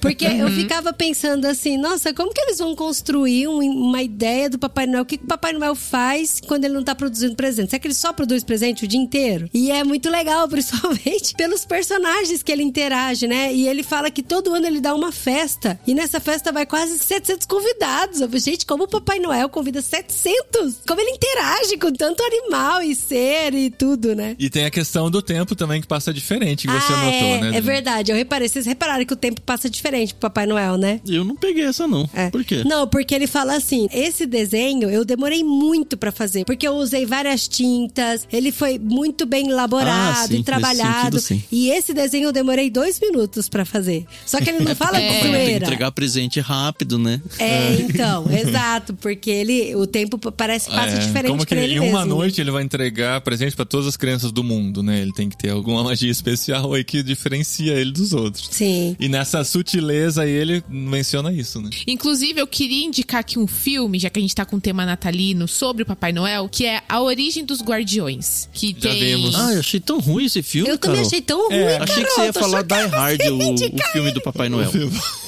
[0.00, 4.58] Porque eu ficava pensando assim, nossa, como que eles vão construir um- uma ideia do
[4.58, 5.02] Papai Noel?
[5.02, 7.70] O que que o Papai Noel faz quando ele não tá produzindo presente?
[7.70, 9.48] Será que ele só produz presente o dia inteiro?
[9.52, 13.52] E é muito legal, principalmente pelos personagens que ele interage, né?
[13.52, 15.78] E ele fala que todo ano ele dá uma festa.
[15.86, 18.20] E nessa festa vai quase 700 convidados.
[18.20, 20.78] Eu Gente, como o Papai Noel convida 700?
[20.86, 24.36] Como ele interage com tanto animal e ser e tudo, né?
[24.38, 27.40] E tem a questão do tempo também que passa diferente, que você ah, notou, é,
[27.40, 27.56] né?
[27.56, 28.12] é verdade.
[28.12, 28.48] Eu reparei.
[28.48, 31.00] Vocês repararam que o tempo passa diferente pro Papai Noel, né?
[31.08, 32.08] Eu não peguei essa, não.
[32.14, 32.30] É.
[32.30, 32.62] Por quê?
[32.64, 37.06] Não, porque ele fala assim: esse desenho eu demorei muito pra fazer, porque eu usei
[37.06, 41.20] várias tintas, ele foi muito bem elaborado Ah, sim, e trabalhado.
[41.20, 41.44] sentido, sim.
[41.50, 44.04] E esse desenho eu demorei dois minutos pra fazer.
[44.26, 45.00] Só que ele não fala É.
[45.00, 45.64] de Tem que zoeira.
[45.66, 47.20] entregar presente rápido, né?
[47.38, 51.64] É, então, exato, porque ele, o tempo parece que passa É, diferente Como que pra
[51.76, 55.00] ele em uma noite ele vai entregar presente pra todas as crianças do mundo, né?
[55.00, 58.48] Ele tem que ter alguma magia especial aí que diferencia ele dos outros.
[58.50, 58.96] Sim.
[58.98, 61.70] E nessa sutileza aí ele menciona isso, né?
[61.86, 64.84] Inclusive, eu queria indicar aqui um filme, já que a gente tá com o tema
[64.86, 68.48] natalino, sobre o Papai Noel, que é A Origem dos Guardiões.
[68.52, 69.00] Que Já tem.
[69.16, 69.34] vimos.
[69.34, 71.06] Ah, eu achei tão ruim esse filme, Eu também Carol.
[71.08, 71.82] achei tão ruim, É, Carol.
[71.84, 74.70] Achei que você ia falar Die Hard, o, o filme do Papai Noel.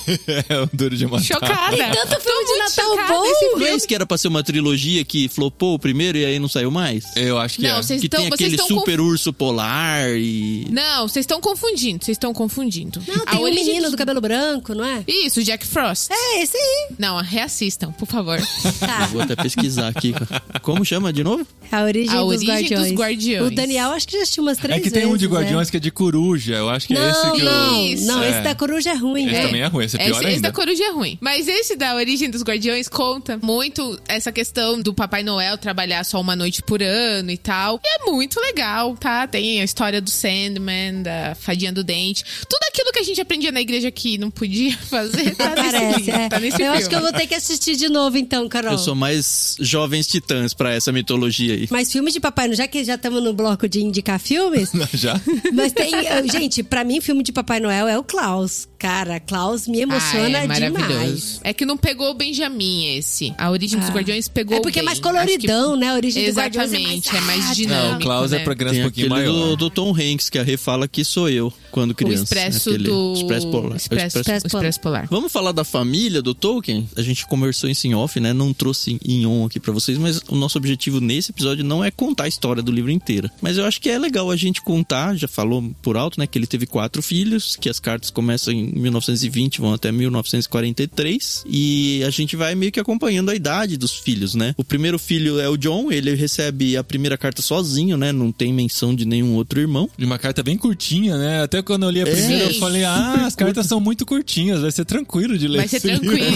[0.49, 1.23] é o duro de matar.
[1.25, 1.77] Chocada.
[1.77, 3.59] Tem tanto filme de Natal bom.
[3.59, 6.39] Não é esse que era pra ser uma trilogia que flopou o primeiro e aí
[6.39, 7.05] não saiu mais?
[7.17, 7.83] Eu acho que Não, é.
[7.83, 8.21] vocês Que estão.
[8.23, 10.67] tem aquele super urso polar e...
[10.71, 13.03] Não, vocês estão confundindo, vocês estão confundindo.
[13.07, 15.05] Não, A tem um origem menino dos- do cabelo branco, não é?
[15.07, 16.09] Isso, Jack Frost.
[16.11, 16.89] É, esse aí.
[16.99, 18.41] Não, reassistam, por favor.
[18.83, 19.07] Tá.
[19.13, 20.13] Vou até pesquisar aqui.
[20.61, 21.47] Como chama de novo?
[21.71, 22.93] A origem, A dos, origem dos guardiões.
[22.93, 23.53] Guardiões.
[23.53, 24.99] O Daniel acho que já assistiu umas três É que vezes.
[25.05, 25.35] tem um de né?
[25.35, 26.55] Guardiões que é de coruja.
[26.55, 28.07] Eu acho que é esse Não, que não, Isso.
[28.07, 28.31] não, É.
[28.31, 29.47] esse da coruja é ruim, Esse né?
[29.47, 30.49] também é ruim, esse é pior esse, esse ainda.
[30.49, 31.19] da Coruja é ruim.
[31.21, 36.21] Mas esse da Origem dos Guardiões conta muito essa questão do Papai Noel trabalhar só
[36.21, 37.81] uma noite por ano e tal.
[37.85, 39.27] E é muito legal, tá?
[39.27, 42.25] Tem a história do Sandman, da Fadinha do Dente.
[42.49, 46.11] Tudo aquilo que a gente aprendia na igreja que não podia fazer, tá nesse, Parece,
[46.11, 46.29] é.
[46.29, 46.79] tá nesse Eu filme.
[46.79, 48.73] acho que eu vou ter que assistir de novo então, Carol.
[48.73, 51.69] Eu sou mais jovens titãs pra essa mitologia aí.
[51.71, 55.21] Mas filmes de Papai Noel, já que já estamos no bloco de indicar filmes, Já?
[55.53, 55.95] mas tem.
[55.95, 58.69] eh, Gente, pra mim, filme de Papai Noel é o Klaus.
[58.79, 60.73] Cara, Klaus me emociona ah, é demais.
[60.73, 61.41] maravilhoso.
[61.45, 63.35] É que não pegou o Benjamin esse.
[63.39, 63.93] A Origem dos Ah.
[63.93, 64.87] Guardiões pegou É porque é bem.
[64.87, 65.89] mais coloridão, que- né?
[65.91, 67.89] A Origem dos Guardiões é Exatamente, mais- é mais Ah, dinâmico.
[67.91, 68.45] Não, o Klaus é né?
[68.45, 69.33] pra criança um pouquinho maior.
[69.33, 72.21] do, do Tom Hanks, que a Rê fala que sou eu quando criança.
[72.21, 73.13] O expresso Aquele do.
[73.15, 73.77] Expresso Polar.
[73.77, 75.07] Expresso, Expresso expresso Polar.
[75.11, 76.89] Vamos falar da família do Tolkien?
[76.97, 78.33] A gente conversou isso em off, né?
[78.33, 81.91] Não trouxe em on aqui pra vocês, mas o nosso objetivo nesse episódio não é
[81.91, 83.31] contar a história do livro inteira.
[83.41, 86.27] Mas eu acho que é legal a gente contar, já falou por alto, né?
[86.27, 91.45] Que ele teve quatro filhos, que as cartas começam em 1920, vão até 1943.
[91.47, 94.55] E a gente vai meio que acompanhando a idade dos filhos, né?
[94.57, 98.13] O primeiro filho é o John, ele recebe a primeira carta sozinho, né?
[98.13, 99.89] Não tem menção de nenhum outro irmão.
[99.97, 101.43] De uma carta bem curtinha, né?
[101.43, 102.61] Até quando eu li a primeira, eu Sim.
[102.61, 105.59] falei, ah, as cartas são muito curtinhas, vai ser tranquilo de ler.
[105.59, 106.33] Vai ser esse livro." tranquilo.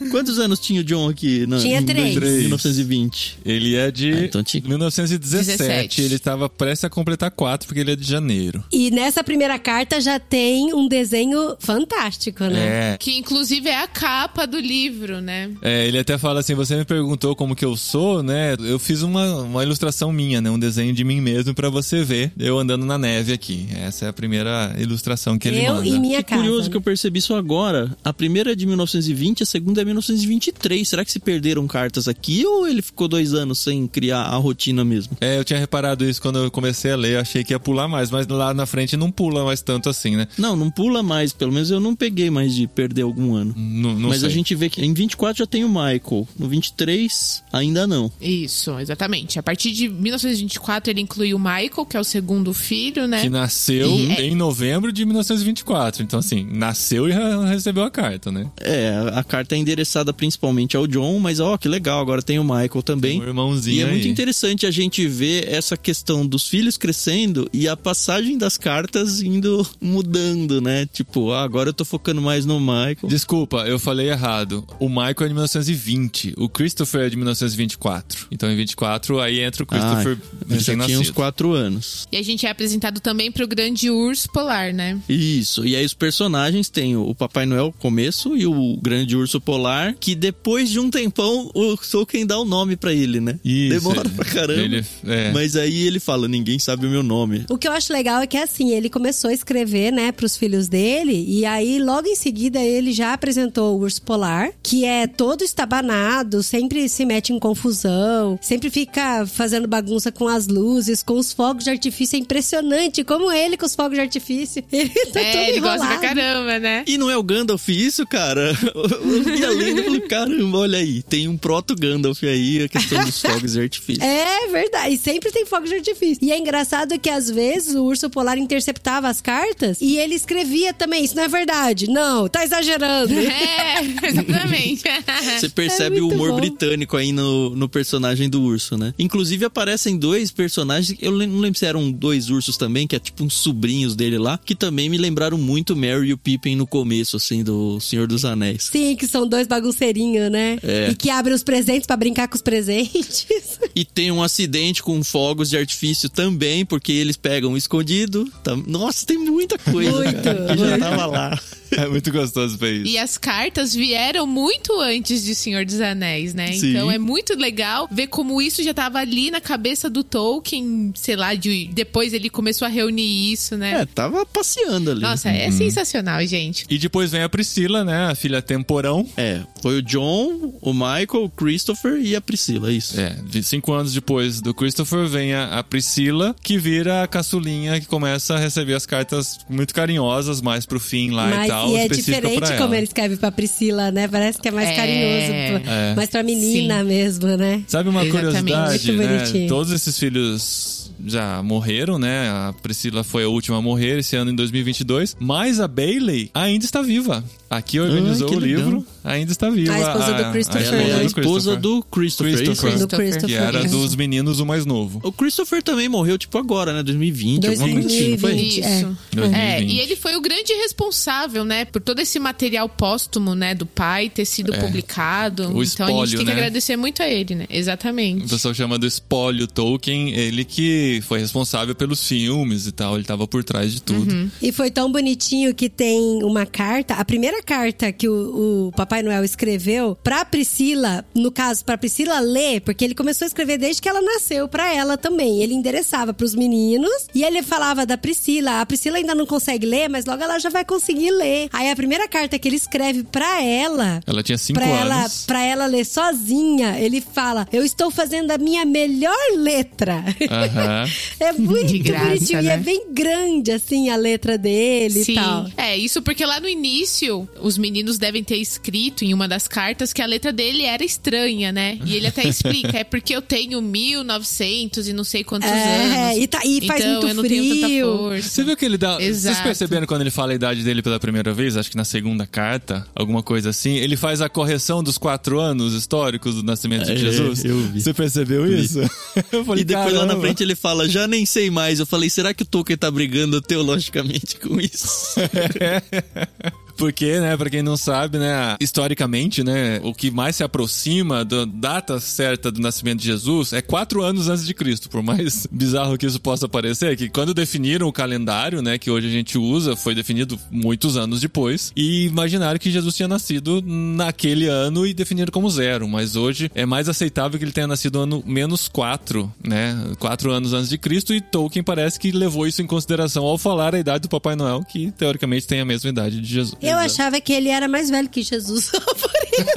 [0.10, 1.46] Quantos anos tinha o John aqui?
[1.46, 2.14] Na, Tinha em três.
[2.16, 3.38] 1920.
[3.46, 5.56] Ele é de Ah, então tinha- 1917.
[5.58, 6.02] 17.
[6.02, 8.62] Ele estava prestes a completar quatro, porque ele é de janeiro.
[8.70, 12.92] E nessa primeira carta já tem um desenho fantástico, né?
[12.94, 12.96] É.
[12.98, 15.50] que inclusive é a capa do livro, né?
[15.62, 18.54] É, ele até fala assim: você me perguntou como que eu sou, né?
[18.58, 20.50] Eu fiz uma, uma ilustração minha, né?
[20.50, 23.66] Um desenho de mim mesmo pra você ver eu andando na neve aqui.
[23.74, 25.86] Essa é a primeira ilustração que ele Eu manda.
[25.88, 26.42] e minha Que casa.
[26.42, 26.70] curioso né?
[26.70, 27.96] que eu percebi isso agora.
[28.04, 30.86] A primeira é de 1920, a segunda é 1923.
[30.88, 34.84] Será que se perderam cartas aqui ou ele ficou dois anos sem criar a rotina
[34.84, 35.16] mesmo?
[35.20, 37.88] É, eu tinha reparado isso quando eu comecei a ler, eu achei que ia pular
[37.88, 40.28] mais, mas lá na frente não pula mais tanto assim, né?
[40.36, 41.32] Não, não pula mais.
[41.32, 43.54] Pelo menos eu não peguei mais de perder algum ano.
[43.56, 44.28] Não, não Mas sei.
[44.28, 46.26] a gente vê que em 24 já tem o Michael.
[46.38, 48.10] No 23, ainda não.
[48.20, 49.38] Isso, exatamente.
[49.38, 53.22] A partir de 1924 ele inclui o Michael, que é o segundo filho, né?
[53.22, 56.02] Que nasceu E- em novembro de 1924.
[56.02, 58.46] Então, assim, nasceu e re- recebeu a carta, né?
[58.60, 62.44] É, a carta é endereçada principalmente ao John, mas ó, que legal, agora tem o
[62.44, 63.20] Michael também.
[63.20, 63.90] Um irmãozinho E é aí.
[63.92, 69.20] muito interessante a gente ver essa questão dos filhos crescendo e a passagem das cartas
[69.22, 70.86] indo mudando, né?
[70.96, 72.96] Tipo, ah, agora eu tô focando mais no Michael.
[73.06, 74.66] Desculpa, eu falei errado.
[74.80, 78.28] O Michael é de 1920, o Christopher é de 1924.
[78.30, 81.12] Então, em 24, aí entra o Christopher Ah, já tinha uns recém-nascido.
[81.12, 82.08] quatro anos.
[82.10, 84.98] E a gente é apresentado também pro grande urso polar, né?
[85.08, 85.66] Isso.
[85.66, 90.14] E aí os personagens têm o Papai Noel começo e o Grande Urso Polar, que
[90.14, 93.38] depois de um tempão o Tolkien dá o nome pra ele, né?
[93.44, 94.60] Isso, Demora ele- pra caramba.
[94.62, 95.30] ele- é.
[95.32, 97.44] Mas aí ele fala, ninguém sabe o meu nome.
[97.50, 100.68] O que eu acho legal é que assim, ele começou a escrever, né, pros filhos
[100.68, 105.42] dele, e aí logo em seguida ele já apresentou o urso polar, que é todo
[105.42, 111.32] estabanado, sempre se mete em confusão, sempre fica fazendo bagunça com as luzes, com os
[111.32, 112.16] fogos de artifício.
[112.16, 114.62] É impressionante como ele com os fogos de artifício.
[114.72, 116.00] Ele tá todo é, ele gosta pra enrolado.
[116.00, 116.84] caramba, né?
[116.86, 118.52] E não é o Gandalf isso, cara?
[118.74, 123.02] Eu vi a lenda e falei, caramba, olha aí, tem um proto-Gandalf aí, a questão
[123.04, 124.02] dos fogos de artifício.
[124.02, 126.24] É verdade, e sempre tem fogos de artifício.
[126.24, 130.65] E é engraçado que às vezes o urso polar interceptava as cartas e ele escrevia
[130.66, 131.88] sabia também, isso não é verdade.
[131.88, 133.14] Não, tá exagerando.
[133.36, 134.82] É, exatamente.
[135.38, 136.36] Você percebe É o humor bom.
[136.36, 138.94] britânico aí no, no personagem do urso, né?
[138.98, 143.22] Inclusive aparecem dois personagens, eu não lembro se eram dois ursos também, que é tipo
[143.24, 147.16] uns sobrinhos dele lá, que também me lembraram muito Mary e o Pippin no começo,
[147.16, 148.70] assim, do Senhor dos Anéis.
[148.72, 150.58] Sim, que são dois bagunceirinhos, né?
[150.62, 150.88] É.
[150.90, 153.26] E que abrem os presentes pra brincar com os presentes.
[153.78, 158.24] E tem um acidente com fogos de artifício também, porque eles pegam escondido.
[158.42, 160.82] Tá- Nossa, tem muita coisa, Muito, cara, que já muito.
[160.82, 161.40] tava lá.
[161.70, 162.86] É muito gostoso ver isso.
[162.86, 166.52] E as cartas vieram muito antes de Senhor dos Anéis, né?
[166.52, 166.70] Sim.
[166.70, 171.16] Então é muito legal ver como isso já tava ali na cabeça do Tolkien, sei
[171.16, 173.80] lá, de, depois ele começou a reunir isso, né?
[173.80, 175.00] É, tava passeando ali.
[175.00, 176.66] Nossa, é sensacional, gente.
[176.70, 178.06] E depois vem a Priscila, né?
[178.06, 179.06] A filha temporão.
[179.16, 182.98] É, foi o John, o Michael, o Christopher e a Priscila, isso.
[182.98, 187.80] É, de cinco anos depois do Christopher vem a, a Priscila, que vira a caçulinha
[187.80, 191.68] que começa a receber as cartas muito carinhosas, mais pro fim lá Mas e tal,
[191.68, 192.56] e é pra diferente ela.
[192.56, 194.08] como ele escreve pra Priscila, né?
[194.08, 194.76] Parece que é mais É.
[194.76, 195.62] carinhoso.
[195.64, 195.70] pô.
[195.70, 195.94] É.
[195.94, 197.62] Mais pra menina mesmo, né?
[197.66, 198.32] Sabe uma Exatamente.
[198.52, 199.46] curiosidade, Muito né?
[199.48, 202.28] Todos esses filhos já morreram, né?
[202.28, 206.64] A Priscila foi a última a morrer esse ano em 2022, mas a Bailey ainda
[206.64, 207.24] está viva.
[207.48, 208.64] Aqui organizou que o legal.
[208.64, 209.72] livro, ainda está viva.
[209.72, 211.04] A esposa do Christopher, Ela é a né?
[211.04, 212.44] esposa do Christopher, é isso?
[212.44, 212.78] Christopher.
[212.78, 213.28] Do Christopher.
[213.28, 213.76] Que era Isso.
[213.78, 215.00] dos meninos o mais novo.
[215.04, 216.82] O Christopher também morreu, tipo, agora, né?
[216.82, 218.30] 2020, alguma coisa assim, não foi?
[218.32, 218.64] 2020.
[218.64, 218.76] é.
[218.78, 218.98] Isso.
[219.12, 219.38] 2020.
[219.40, 223.64] É, e ele foi o grande responsável, né, por todo esse material póstumo, né, do
[223.64, 224.58] pai ter sido É.
[224.58, 225.44] publicado.
[225.44, 226.32] O então a gente espólio, tem que né?
[226.32, 227.44] agradecer muito a ele, né?
[227.48, 228.28] O Exatamente.
[228.28, 233.26] pessoal chama do espólio Tolkien, ele que foi responsável pelos filmes e tal, ele tava
[233.26, 234.12] por trás de tudo.
[234.12, 234.30] Uhum.
[234.40, 239.02] E foi tão bonitinho que tem uma carta, a primeira carta que o, o Papai
[239.02, 243.80] Noel escreveu pra Priscila, no caso, pra Priscila ler, porque ele começou a escrever desde
[243.82, 245.42] que ela nasceu pra ela também.
[245.42, 248.60] Ele endereçava pros meninos e ele falava da Priscila.
[248.60, 251.48] A Priscila ainda não consegue ler, mas logo ela já vai conseguir ler.
[251.52, 255.24] Aí a primeira carta que ele escreve pra ela, Ela tinha cinco pra ela, anos.
[255.26, 260.04] pra ela ler sozinha, ele fala: Eu estou fazendo a minha melhor letra.
[260.30, 260.75] Aham.
[261.20, 262.42] É muito De graça, bonitinho.
[262.42, 262.58] E é né?
[262.58, 265.12] bem grande, assim, a letra dele Sim.
[265.12, 265.46] e tal.
[265.56, 269.92] É, isso porque lá no início, os meninos devem ter escrito em uma das cartas
[269.92, 271.78] que a letra dele era estranha, né?
[271.84, 276.18] E ele até explica, é porque eu tenho 1900 e não sei quantos É, anos.
[276.22, 277.86] e tá- e faz então muito eu não tenho tanta frio.
[277.98, 278.28] força.
[278.28, 278.96] Você viu que ele dá.
[278.96, 279.42] Vocês Exato.
[279.42, 281.56] perceberam quando ele fala a idade dele pela primeira vez?
[281.56, 283.76] Acho que na segunda carta, alguma coisa assim.
[283.76, 287.44] Ele faz a correção dos quatro anos históricos do nascimento É, de Jesus.
[287.44, 287.80] eu vi.
[287.80, 288.80] Você percebeu isso?
[289.32, 291.80] Eu falei, E depois lá na "Caramba." frente ele fala, já nem sei mais.
[291.80, 295.16] Eu falei, será que o Tolkien tá brigando teologicamente com isso?
[296.76, 301.44] Porque, né, pra quem não sabe, né, historicamente, né, o que mais se aproxima da
[301.44, 305.96] data certa do nascimento de Jesus é quatro anos antes de Cristo, por mais bizarro
[305.96, 309.74] que isso possa parecer, que quando definiram o calendário, né, que hoje a gente usa,
[309.74, 315.32] foi definido muitos anos depois, e imaginaram que Jesus tinha nascido naquele ano e definiram
[315.32, 319.76] como zero, mas hoje é mais aceitável que ele tenha nascido ano menos quatro, né,
[319.98, 323.74] quatro anos antes de Cristo, e Tolkien parece que levou isso em consideração ao falar
[323.74, 326.56] a idade do Papai Noel, que teoricamente tem a mesma idade de Jesus.
[326.68, 328.64] Eu achava que ele era mais velho que Jesus.
[328.72, 329.54] Só por isso.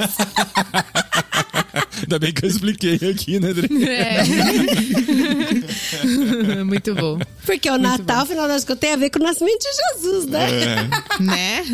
[2.02, 3.84] Ainda bem que eu expliquei aqui, né, Adri?
[3.84, 4.22] É.
[6.64, 7.18] Muito bom.
[7.44, 10.48] Porque o Natal, afinal das contas, tem a ver com o nascimento de Jesus, né?
[10.62, 11.18] É.
[11.22, 11.64] né?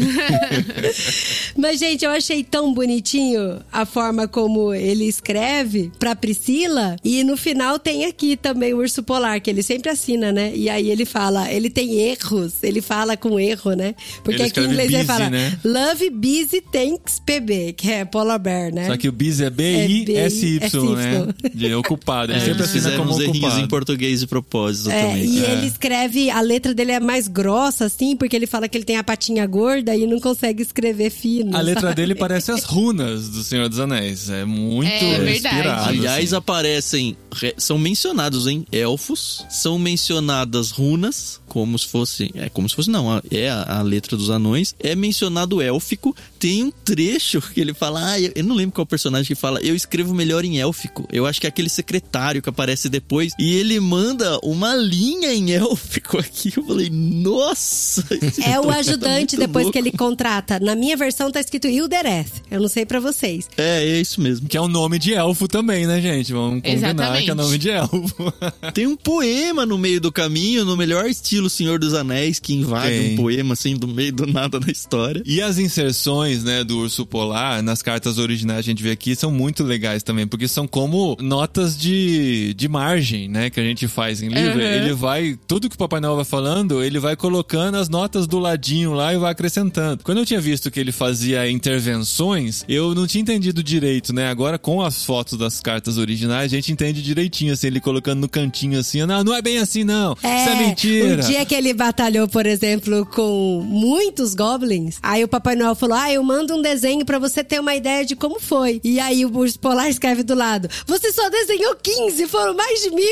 [1.57, 6.97] Mas, gente, eu achei tão bonitinho a forma como ele escreve pra Priscila.
[7.05, 10.53] E no final tem aqui também o urso polar, que ele sempre assina, né?
[10.55, 13.95] E aí ele fala, ele tem erros, ele fala com erro, né?
[14.23, 15.59] Porque Ele aqui em inglês ele busy, fala né?
[15.65, 18.87] Love Busy Thanks PB, que é Polar Bear, né?
[18.87, 21.27] Só que o bis é B-I-S-Y, né?
[21.55, 22.33] De ocupado.
[22.33, 23.61] Ele É, sempre assina como ocupado.
[23.61, 25.25] em português de propósito É, também.
[25.25, 25.53] e É.
[25.53, 28.97] ele escreve, a letra dele é mais grossa, assim, porque ele fala que ele tem
[28.97, 31.57] a patinha gorda e não consegue escrever fino.
[31.57, 31.95] A letra sabe?
[31.95, 34.29] dele parece as runas do Senhor dos Anéis.
[34.31, 35.37] É muito É verdade.
[35.37, 35.89] inspirado.
[35.89, 36.37] Aliás, assim.
[36.37, 37.17] aparecem.
[37.35, 42.31] re- São mencionados em elfos, são mencionadas runas, como se fosse.
[42.35, 44.75] É como se fosse, não, é a, a letra dos anões.
[44.81, 46.15] É mencionado élfico.
[46.39, 48.13] Tem um trecho que ele fala.
[48.13, 49.61] Ah, eu, eu não lembro qual personagem que fala.
[49.61, 51.07] Eu escrevo melhor em élfico.
[51.13, 53.33] Eu acho que é aquele secretário que aparece depois.
[53.39, 56.53] E ele manda uma linha em élfico aqui.
[56.57, 58.05] Eu falei, nossa!
[58.47, 59.73] É o tá ajudante muito depois louco.
[59.73, 60.61] que ele contrata.
[60.61, 62.27] Na minha versão tá escrito Hildereth.
[62.51, 63.49] Eu não sei pra vocês.
[63.57, 64.49] É, é isso mesmo.
[64.49, 66.33] Que é um nome de elfo também, né, gente?
[66.33, 67.25] Vamos combinar Exatamente.
[67.25, 68.33] que é nome de elfo.
[68.75, 72.89] Tem um poema no meio do caminho, no melhor estilo Senhor dos Anéis, que invade
[72.89, 73.13] Tem.
[73.13, 75.23] um poema assim do meio do nada na história.
[75.25, 79.15] E as inserções, né, do urso polar nas cartas originais que a gente vê aqui
[79.15, 83.87] são muito legais também, porque são como notas de, de margem, né, que a gente
[83.89, 84.65] faz em livro, Uhum.
[84.67, 85.39] ele vai.
[85.47, 89.13] Tudo que o Papai Noel vai falando, ele vai colocando as notas do ladinho lá
[89.15, 90.03] e vai acrescentando.
[90.05, 94.29] Quando eu tinha visto que ele fazia intervenções, eu não tinha entendido direito, né?
[94.29, 98.29] Agora, com as fotos das cartas originais, a gente entende direitinho, assim, ele colocando no
[98.29, 100.13] cantinho assim, não, não é bem assim, não.
[100.13, 101.23] Isso é mentira.
[101.23, 105.97] O dia que ele batalhou, por exemplo, com muitos goblins, aí o Papai Noel falou:
[105.97, 108.81] Ah, eu mando um desenho pra você ter uma ideia de como foi.
[108.85, 112.91] E aí o Urso Polar escreve do lado: Você só desenhou 15, foram mais de
[112.91, 113.07] mil.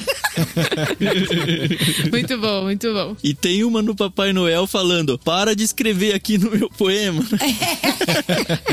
[2.10, 3.16] Muito bom, muito bom.
[3.22, 7.22] E tem uma no Papai Noel falando: para de escrever aqui no meu poema.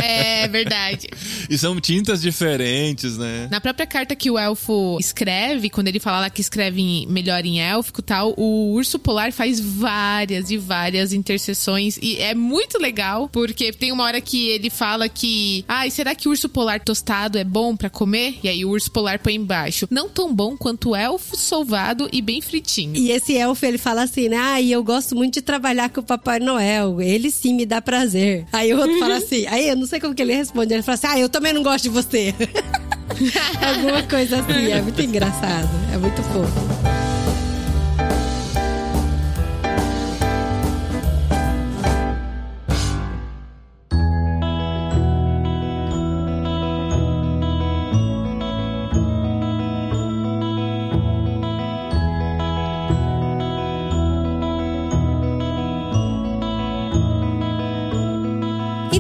[0.02, 1.08] É verdade.
[1.50, 3.48] E são tintas diferentes, né?
[3.52, 7.46] Na própria carta que o elfo escreve, quando ele fala lá que escreve em- melhor
[7.46, 11.98] em élfico e tal, o urso polar faz várias e várias interseções.
[12.02, 15.64] E é muito legal, porque tem uma hora que ele fala que.
[15.68, 18.38] Ai, será que o urso polar tostado é bom pra comer?
[18.44, 19.88] E aí o urso polar põe embaixo.
[19.90, 22.96] Não tão bom quanto o elfo solvado e bem fritinho.
[22.96, 24.38] E esse elfo, ele fala assim, né?
[24.38, 27.02] Ah, e eu gosto muito de trabalhar com o Papai Noel.
[27.02, 28.46] Ele sim me dá prazer.
[28.52, 30.74] Aí o outro fala assim, aí eu não sei como que ele responde.
[30.74, 32.34] Ele fala assim, ah, eu também não gosto de você.
[33.62, 34.72] Alguma coisa assim.
[34.72, 35.70] É muito engraçado.
[35.94, 36.97] É muito fofo.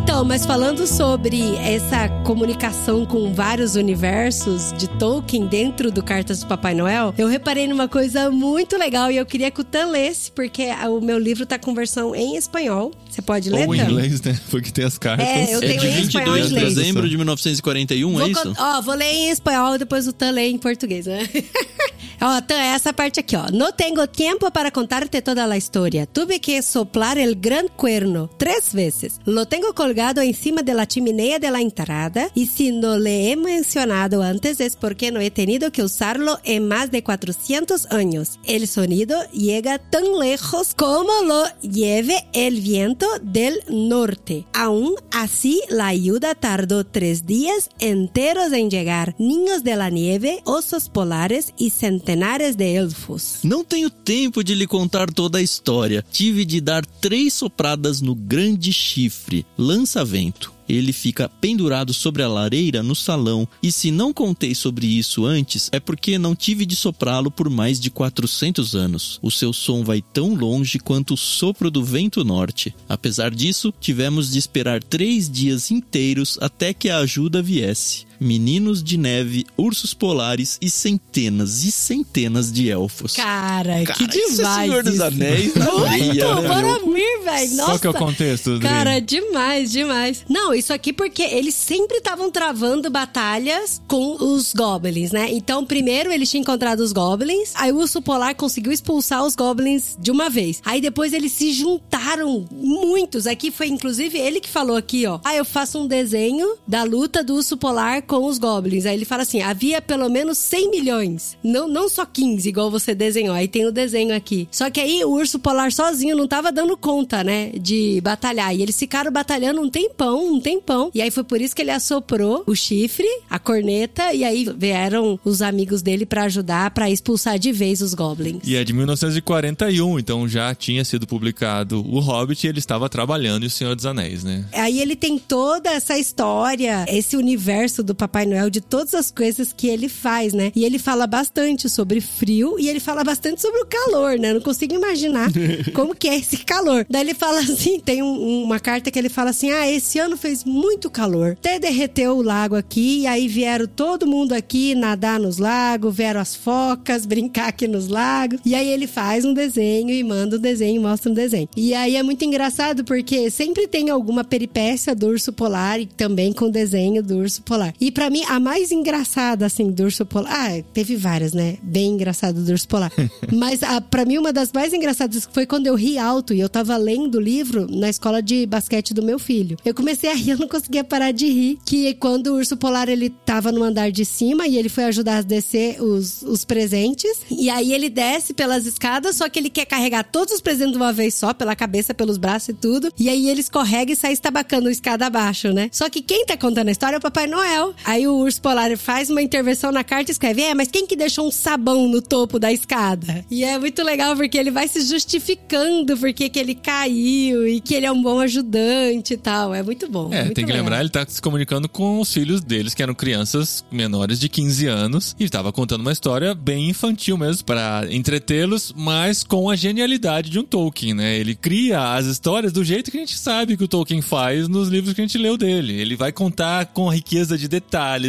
[0.09, 6.47] Então, mas falando sobre essa comunicação com vários universos de Tolkien dentro do Cartas do
[6.47, 10.31] Papai Noel, eu reparei numa coisa muito legal e eu queria que o Tan lesse,
[10.31, 12.93] porque o meu livro tá com versão em espanhol.
[13.09, 14.39] Você pode ler, Ou em inglês, né?
[14.49, 15.27] Porque tem as cartas.
[15.27, 18.29] É, eu É tenho de em espanhol 22 e de dezembro de 1941, Vou é
[18.29, 18.53] isso?
[18.57, 21.27] Ó, vou ler em espanhol e depois o Tan lê em português, né?
[22.21, 23.45] ó, Tan, essa parte aqui, ó.
[23.51, 26.05] No tengo tiempo para contarte toda a historia.
[26.05, 29.19] Tuve que soplar el gran cuerno tres veces.
[29.25, 33.35] Lo tengo colgado encima de la chimenea de la entrada y si no le he
[33.35, 38.39] mencionado antes es porque no he tenido que usarlo en más de 400 años.
[38.45, 44.45] El sonido llega tan lejos como lo lleve el viento del norte.
[44.53, 49.15] Aún así, la ayuda tardó tres días enteros en llegar.
[49.19, 52.06] Niños de la nieve, osos polares y centenares
[52.55, 53.39] de elfos.
[53.43, 56.05] Não tenho tempo de lhe contar toda a história.
[56.09, 60.53] Tive de dar três sopradas no grande chifre, lança-vento.
[60.69, 65.69] Ele fica pendurado sobre a lareira no salão, e se não contei sobre isso antes,
[65.71, 69.19] é porque não tive de soprá-lo por mais de 400 anos.
[69.21, 72.75] O seu som vai tão longe quanto o sopro do vento norte.
[72.87, 78.06] Apesar disso, tivemos de esperar três dias inteiros até que a ajuda viesse.
[78.19, 83.13] Meninos de neve, ursos polares e centenas e centenas de elfos.
[83.13, 84.69] Cara, Cara, que isso é demais.
[84.69, 85.03] Senhor dos isso.
[85.03, 87.55] Anéis na veia, Muito, né, vir, velho.
[87.55, 87.65] Nossa.
[87.65, 88.59] Qual que é o contexto?
[88.59, 90.25] Cara, demais, demais.
[90.29, 95.27] Não, isso aqui porque eles sempre estavam travando batalhas com os goblins, né?
[95.31, 99.95] Então, primeiro eles tinham encontrado os goblins, aí o urso polar conseguiu expulsar os goblins
[99.99, 100.61] de uma vez.
[100.65, 103.27] Aí depois eles se juntaram muitos.
[103.27, 105.19] Aqui foi inclusive ele que falou aqui, ó.
[105.23, 108.85] Ah, eu faço um desenho da luta do urso polar com os goblins.
[108.85, 111.37] Aí ele fala assim: havia pelo menos 100 milhões.
[111.43, 113.35] Não, não só 15, igual você desenhou.
[113.35, 114.47] Aí tem o desenho aqui.
[114.51, 117.51] Só que aí o urso polar sozinho não tava dando conta, né?
[117.59, 118.55] De batalhar.
[118.55, 120.89] E eles ficaram batalhando um tempão, um tempão.
[120.95, 124.13] E aí foi por isso que ele assoprou o chifre, a corneta.
[124.13, 128.39] E aí vieram os amigos dele pra ajudar, pra expulsar de vez os goblins.
[128.43, 133.43] E é de 1941, então já tinha sido publicado O Hobbit e ele estava trabalhando
[133.43, 134.45] em O Senhor dos Anéis, né?
[134.53, 139.51] Aí ele tem toda essa história, esse universo do Papai Noel, de todas as coisas
[139.51, 140.51] que ele faz, né?
[140.55, 144.29] E ele fala bastante sobre frio e ele fala bastante sobre o calor, né?
[144.29, 145.29] Eu não consigo imaginar
[145.73, 146.85] como que é esse calor.
[146.89, 150.15] Daí ele fala assim, tem um- uma carta que ele fala assim, ah, esse ano
[150.15, 151.31] fez muito calor.
[151.33, 156.21] Até derreteu o lago aqui e aí vieram todo mundo aqui nadar nos lagos, vieram
[156.21, 158.39] as focas brincar aqui nos lagos.
[158.45, 161.49] E aí ele faz um desenho e manda um desenho, mostra um desenho.
[161.55, 166.31] E aí é muito engraçado porque sempre tem alguma peripécia do urso polar e também
[166.33, 167.73] com desenho do urso polar.
[167.79, 170.31] E pra mim, a mais engraçada, assim, do urso polar.
[170.31, 171.57] Ah, teve várias, né?
[171.61, 172.91] Bem engraçado do urso polar.
[173.33, 176.49] Mas a, pra mim, uma das mais engraçadas foi quando eu ri alto e eu
[176.49, 179.57] tava lendo o livro na escola de basquete do meu filho.
[179.65, 181.59] Eu comecei a rir, eu não conseguia parar de rir.
[181.65, 185.17] Que quando o urso polar ele tava no andar de cima e ele foi ajudar
[185.17, 187.21] a descer os, os presentes.
[187.29, 190.77] E aí ele desce pelas escadas, só que ele quer carregar todos os presentes de
[190.77, 192.91] uma vez só, pela cabeça, pelos braços e tudo.
[192.97, 195.69] E aí ele escorrega e sai estabacando a escada abaixo, né?
[195.71, 197.73] Só que quem tá contando a história é o Papai Noel.
[197.85, 200.95] Aí o urso polar faz uma intervenção na carta e escreve: É, mas quem que
[200.95, 203.25] deixou um sabão no topo da escada?
[203.29, 207.73] E é muito legal porque ele vai se justificando porque que ele caiu e que
[207.73, 209.53] ele é um bom ajudante e tal.
[209.53, 210.11] É muito bom.
[210.11, 210.65] É, muito tem que legal.
[210.65, 214.67] lembrar, ele tá se comunicando com os filhos deles, que eram crianças menores de 15
[214.67, 220.29] anos, e estava contando uma história bem infantil mesmo, para entretê-los, mas com a genialidade
[220.29, 221.17] de um Tolkien, né?
[221.17, 224.69] Ele cria as histórias do jeito que a gente sabe que o Tolkien faz nos
[224.69, 225.79] livros que a gente leu dele.
[225.79, 227.66] Ele vai contar com riqueza de detalhes,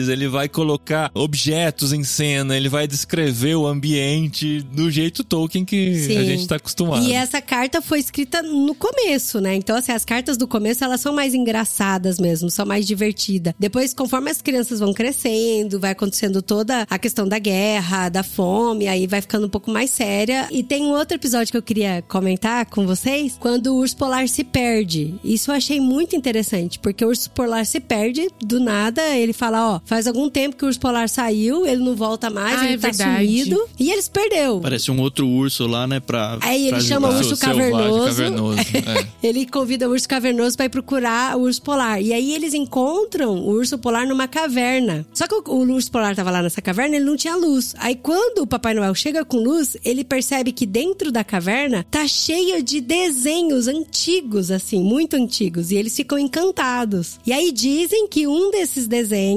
[0.09, 5.95] ele vai colocar objetos em cena, ele vai descrever o ambiente do jeito Tolkien que
[5.95, 6.17] Sim.
[6.17, 7.03] a gente tá acostumado.
[7.03, 9.55] E essa carta foi escrita no começo, né?
[9.55, 13.55] Então, assim, as cartas do começo, elas são mais engraçadas mesmo, são mais divertidas.
[13.59, 18.89] Depois, conforme as crianças vão crescendo, vai acontecendo toda a questão da guerra, da fome,
[18.89, 20.49] aí vai ficando um pouco mais séria.
[20.51, 24.29] E tem um outro episódio que eu queria comentar com vocês, quando o urso polar
[24.29, 25.15] se perde.
[25.23, 29.77] Isso eu achei muito interessante, porque o urso polar se perde, do nada, ele fala,
[29.77, 32.75] ó, faz algum tempo que o urso polar saiu, ele não volta mais, Ah, ele
[32.75, 33.27] é tá verdade.
[33.27, 34.61] sumido, e ele se perdeu.
[34.61, 36.01] Parece um outro urso lá, né?
[36.01, 38.09] Pra, Aí ele pra chama urso cavernoso.
[38.23, 39.09] cavernoso, é.
[39.29, 42.01] Ele convida o urso cavernoso pra ir procurar o urso polar.
[42.01, 45.05] E aí eles encontram o urso polar numa caverna.
[45.13, 47.75] Só que o, o urso polar tava lá nessa caverna, ele não tinha luz.
[47.79, 52.07] Aí quando o Papai Noel chega com luz, ele percebe que dentro da caverna tá
[52.07, 55.71] cheio de desenhos antigos, assim, muito antigos.
[55.71, 57.19] E eles ficam encantados.
[57.27, 59.28] E aí dizem que um desses desenhos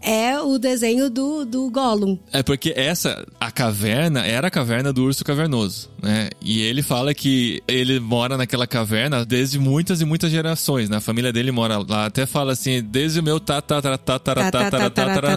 [0.00, 2.18] é o desenho do, do Gollum.
[2.32, 6.30] É porque essa, a caverna, era a caverna do urso cavernoso, né?
[6.40, 10.96] E ele fala que ele mora naquela caverna desde muitas e muitas gerações, né?
[10.96, 12.06] A família dele mora lá.
[12.06, 13.38] Até fala assim, desde o meu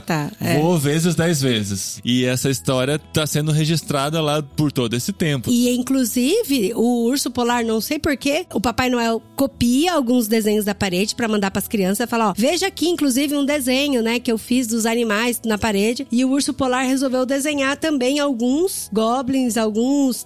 [0.01, 0.59] Tá, é.
[0.59, 2.01] vou vezes dez vezes.
[2.03, 5.49] E essa história tá sendo registrada lá por todo esse tempo.
[5.49, 10.75] E inclusive, o urso polar, não sei porquê, o Papai Noel copia alguns desenhos da
[10.75, 14.31] parede pra mandar pras crianças e fala, ó, veja aqui inclusive um desenho, né, que
[14.31, 16.07] eu fiz dos animais na parede.
[16.11, 20.23] E o urso polar resolveu desenhar também alguns goblins, alguns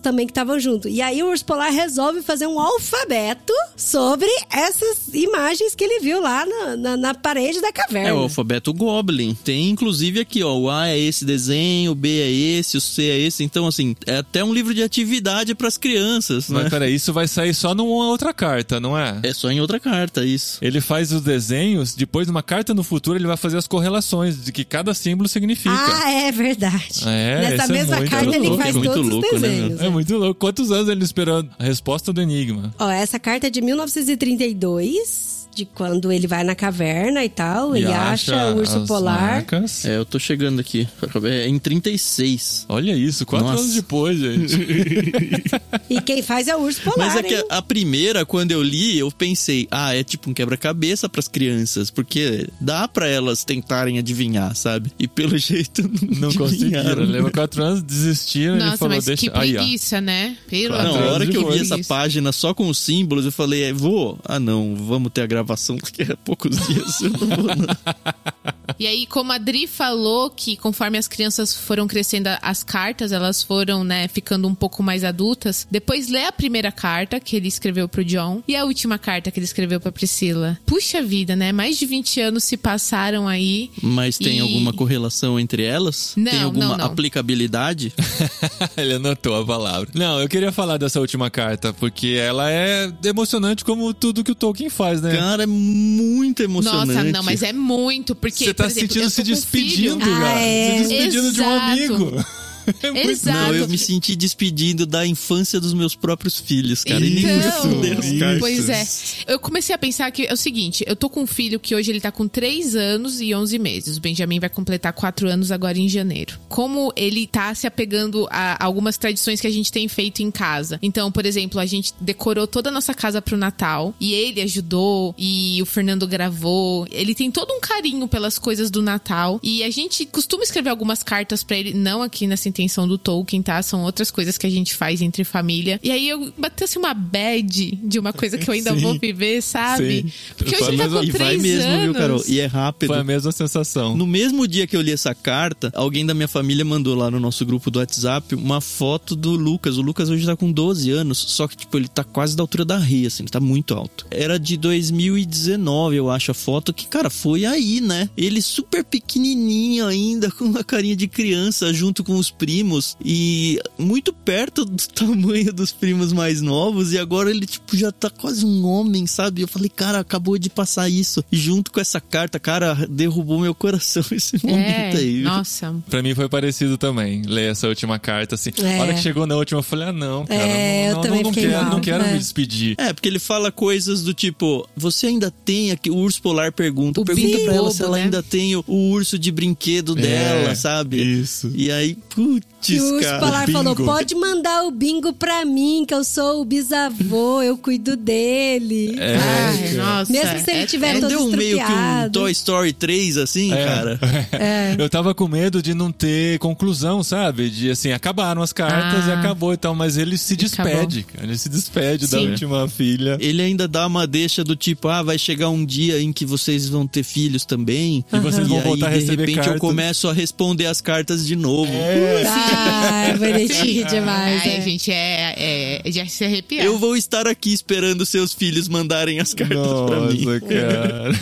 [0.00, 0.88] também que estavam junto.
[0.88, 6.20] E aí o urso polar resolve fazer um alfabeto sobre essas imagens que ele viu
[6.20, 8.08] lá na, na, na parede da caverna.
[8.08, 9.34] É o alfabeto Goblin.
[9.34, 13.02] Tem inclusive aqui, ó, o A é esse desenho, o B é esse, o C
[13.02, 13.44] é esse.
[13.44, 16.70] Então, assim, é até um livro de atividade pras crianças, Mas né?
[16.70, 19.20] peraí, isso vai sair só numa outra carta, não é?
[19.22, 20.58] É só em outra carta, isso.
[20.60, 24.52] Ele faz os desenhos, depois numa carta no futuro ele vai fazer as correlações de
[24.52, 25.74] que cada símbolo significa.
[25.74, 27.02] Ah, é verdade.
[27.06, 29.67] É, Nessa é mesma muito carta ele louco, faz é muito todos louco, os né,
[29.68, 29.90] desenhos.
[29.90, 30.40] É muito louco.
[30.40, 32.74] Quantos anos ele esperando a resposta do enigma?
[32.78, 37.74] Ó, essa carta é de 1932, de quando ele vai na caverna e tal.
[37.76, 39.20] E ele acha, o urso as polar.
[39.20, 39.84] marcas.
[39.84, 40.86] É, eu tô chegando aqui.
[41.24, 42.66] É em 36.
[42.68, 43.62] Olha isso, quatro Nossa.
[43.62, 44.56] anos depois, gente.
[45.90, 46.98] E quem faz é o urso polar.
[46.98, 47.44] Mas é que hein?
[47.48, 51.90] a, a primeira, quando eu li, eu pensei, ah, é tipo um quebra-cabeça pras crianças,
[51.90, 54.92] porque dá pra elas tentarem adivinhar, sabe?
[54.98, 57.04] E pelo jeito não, Não conseguiram.
[57.04, 58.56] Leva quatro anos, desistiram.
[58.56, 59.30] ele Nossa, falou, mas deixa.
[59.30, 59.60] que Aí, ó.
[59.60, 60.36] preguiça, né?
[60.46, 60.76] Pelo.
[60.76, 63.72] Não, a hora que eu vi essa página só com os símbolos, eu falei, é,
[63.72, 64.18] vou?
[64.24, 67.66] Ah, não, vamos ter a gravação, porque é poucos dias eu não vou, não.
[68.78, 73.42] E aí, como a Dri falou que conforme as crianças foram crescendo as cartas, elas
[73.42, 75.66] foram, né, ficando um pouco mais adultas.
[75.70, 79.38] Depois lê a primeira carta que ele escreveu pro John e a última carta que
[79.40, 80.58] ele escreveu pra Priscila.
[80.66, 81.50] Puxa vida, né?
[81.50, 83.70] Mais de 20 anos se passaram aí.
[83.82, 86.12] Mas tem E- alguma correlação entre elas?
[86.16, 86.84] Não, tem alguma não, não.
[86.86, 87.92] aplicabilidade?
[88.76, 89.88] Ele anotou a palavra.
[89.94, 94.34] Não, eu queria falar dessa última carta, porque ela é emocionante como tudo que o
[94.36, 95.16] Tolkien faz, né?
[95.16, 96.92] Cara, é muito emocionante.
[96.92, 98.44] Nossa, não, mas é muito, porque.
[98.46, 99.34] Você tá por exemplo, sentindo eu se filho.
[99.34, 100.40] despedindo, Ah, cara.
[100.40, 100.82] é.
[100.82, 101.72] Se despedindo de um Exato.
[101.72, 102.24] amigo.
[102.82, 103.38] É muito- Exato.
[103.38, 107.04] Não, eu me senti despedindo da infância dos meus próprios filhos, cara.
[107.04, 108.38] E nem Então, por Deus, cara.
[108.38, 108.86] Pois é.
[109.26, 111.90] Eu comecei a pensar que é o seguinte: eu tô com um filho que hoje
[111.90, 113.96] ele tá com 3 anos e 11 meses.
[113.96, 116.38] O Benjamin vai completar 4 anos agora em janeiro.
[116.48, 120.78] Como ele tá se apegando a algumas tradições que a gente tem feito em casa.
[120.82, 125.14] Então, por exemplo, a gente decorou toda a nossa casa pro Natal e ele ajudou
[125.18, 126.86] e o Fernando gravou.
[126.90, 131.02] Ele tem todo um carinho pelas coisas do Natal e a gente costuma escrever algumas
[131.02, 133.62] cartas pra ele, não aqui nessa intenção do Tolkien, tá?
[133.62, 135.78] São outras coisas que a gente faz entre família.
[135.82, 138.80] E aí eu bateu assim uma bad de uma coisa que eu ainda Sim.
[138.80, 140.02] vou viver, sabe?
[140.02, 140.12] Sim.
[140.36, 141.82] Porque hoje tá a mesma- com E vai três mesmo, anos.
[141.84, 142.22] viu, Carol?
[142.26, 142.88] E é rápido.
[142.88, 143.96] Foi a mesma sensação.
[143.96, 147.20] No mesmo dia que eu li essa carta, alguém da minha família mandou lá no
[147.20, 149.78] nosso grupo do WhatsApp uma foto do Lucas.
[149.78, 152.64] O Lucas hoje tá com 12 anos, só que, tipo, ele tá quase da altura
[152.64, 154.06] da Ria, assim, ele tá muito alto.
[154.10, 158.08] Era de 2019, eu acho, a foto, que, cara, foi aí, né?
[158.16, 163.60] Ele super pequenininho ainda, com uma carinha de criança, junto com os primos primos e
[163.78, 168.46] muito perto do tamanho dos primos mais novos e agora ele tipo já tá quase
[168.46, 169.42] um homem, sabe?
[169.42, 171.22] Eu falei, cara, acabou de passar isso.
[171.30, 175.20] E junto com essa carta, cara, derrubou meu coração esse momento É, aí.
[175.20, 175.74] nossa.
[175.90, 178.50] Pra mim foi parecido também, ler essa última carta, assim.
[178.62, 178.78] É.
[178.78, 181.22] A hora que chegou na última, eu falei, ah, não, cara, É, eu não, também
[181.22, 182.12] não, não quero, mal, não quero é.
[182.12, 182.76] me despedir.
[182.78, 186.98] É, porque ele fala coisas do tipo, você ainda tem aqui, o urso polar pergunta,
[187.00, 188.04] O pergunta pra ela se ela né?
[188.04, 190.96] ainda tem o, o urso de brinquedo dela, É, sabe?
[191.02, 191.52] Isso.
[191.54, 193.52] E aí, putz, écoute E o bingo.
[193.52, 198.96] falou: pode mandar o bingo pra mim, que eu sou o bisavô, eu cuido dele.
[198.98, 200.12] É, Ai, nossa.
[200.12, 202.10] Mesmo se ele é- tiver é- todo Deu um meio que um.
[202.10, 203.64] Toy Story 3, assim, É.
[203.64, 204.00] cara.
[204.78, 207.50] Eu tava com medo de não ter conclusão, sabe?
[207.50, 209.10] De assim, acabaram as cartas Ah.
[209.10, 211.24] e acabou e tal, mas ele se despede, cara.
[211.26, 212.30] Ele se despede da Sim.
[212.30, 213.16] última filha.
[213.20, 216.68] Ele ainda dá uma deixa do tipo, ah, vai chegar um dia em que vocês
[216.68, 218.04] vão ter filhos também.
[218.12, 219.60] E vocês vão aí, voltar a de receber repente, eu cartas.
[219.60, 221.72] começo a responder as cartas de novo.
[221.72, 224.42] Ah, é bonitinho demais.
[224.42, 224.60] Ai, é.
[224.60, 226.64] gente, é, é, é de se arrepiar.
[226.64, 230.24] Eu vou estar aqui esperando seus filhos mandarem as cartas pra mim.
[230.24, 231.12] Nossa, cara.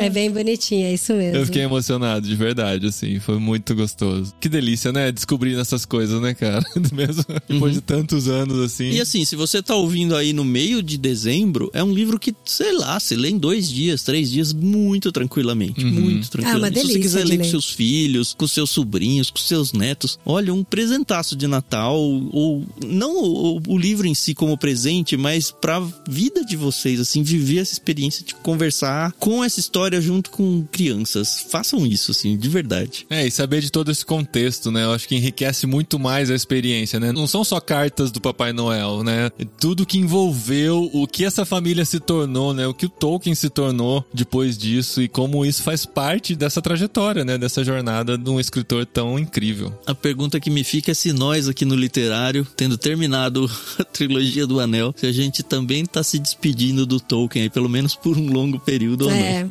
[0.00, 1.36] É bem bonitinho, é isso mesmo.
[1.36, 3.18] Eu fiquei emocionado, de verdade, assim.
[3.20, 4.32] Foi muito gostoso.
[4.40, 5.12] Que delícia, né?
[5.12, 6.64] Descobrir essas coisas, né, cara?
[6.92, 8.90] Mesmo depois de tantos anos, assim.
[8.90, 12.34] E assim, se você tá ouvindo aí no meio de dezembro, é um livro que,
[12.44, 15.84] sei lá, você lê em dois dias, três dias, muito tranquilamente.
[15.84, 16.64] Muito tranquilamente.
[16.64, 19.72] Ah, uma se você delícia quiser ler com seus filhos, com seus sobrinhos, com seus
[19.72, 25.16] netos, olha, um presentaço de Natal, ou não o, o livro em si como presente,
[25.16, 30.30] mas pra vida de vocês, assim, viver essa experiência de conversar com essa história junto
[30.30, 31.46] com crianças.
[31.50, 33.06] Façam isso, assim, de verdade.
[33.10, 34.84] É, e saber de todo esse contexto, né?
[34.84, 37.12] Eu acho que enriquece muito mais a experiência, né?
[37.12, 39.30] Não são só cartas do Papai Noel, né?
[39.58, 42.66] Tudo que envolveu o que essa família se tornou, né?
[42.66, 47.24] O que o Tolkien se tornou depois disso e como isso faz parte dessa trajetória,
[47.24, 47.36] né?
[47.36, 49.72] Dessa jornada de um escritor tão incrível.
[49.86, 54.46] A pergunta que me fica é se nós aqui no literário, tendo terminado a trilogia
[54.46, 58.16] do Anel, se a gente também tá se despedindo do Tolkien aí, pelo menos por
[58.16, 59.16] um longo período ou não.
[59.16, 59.48] É,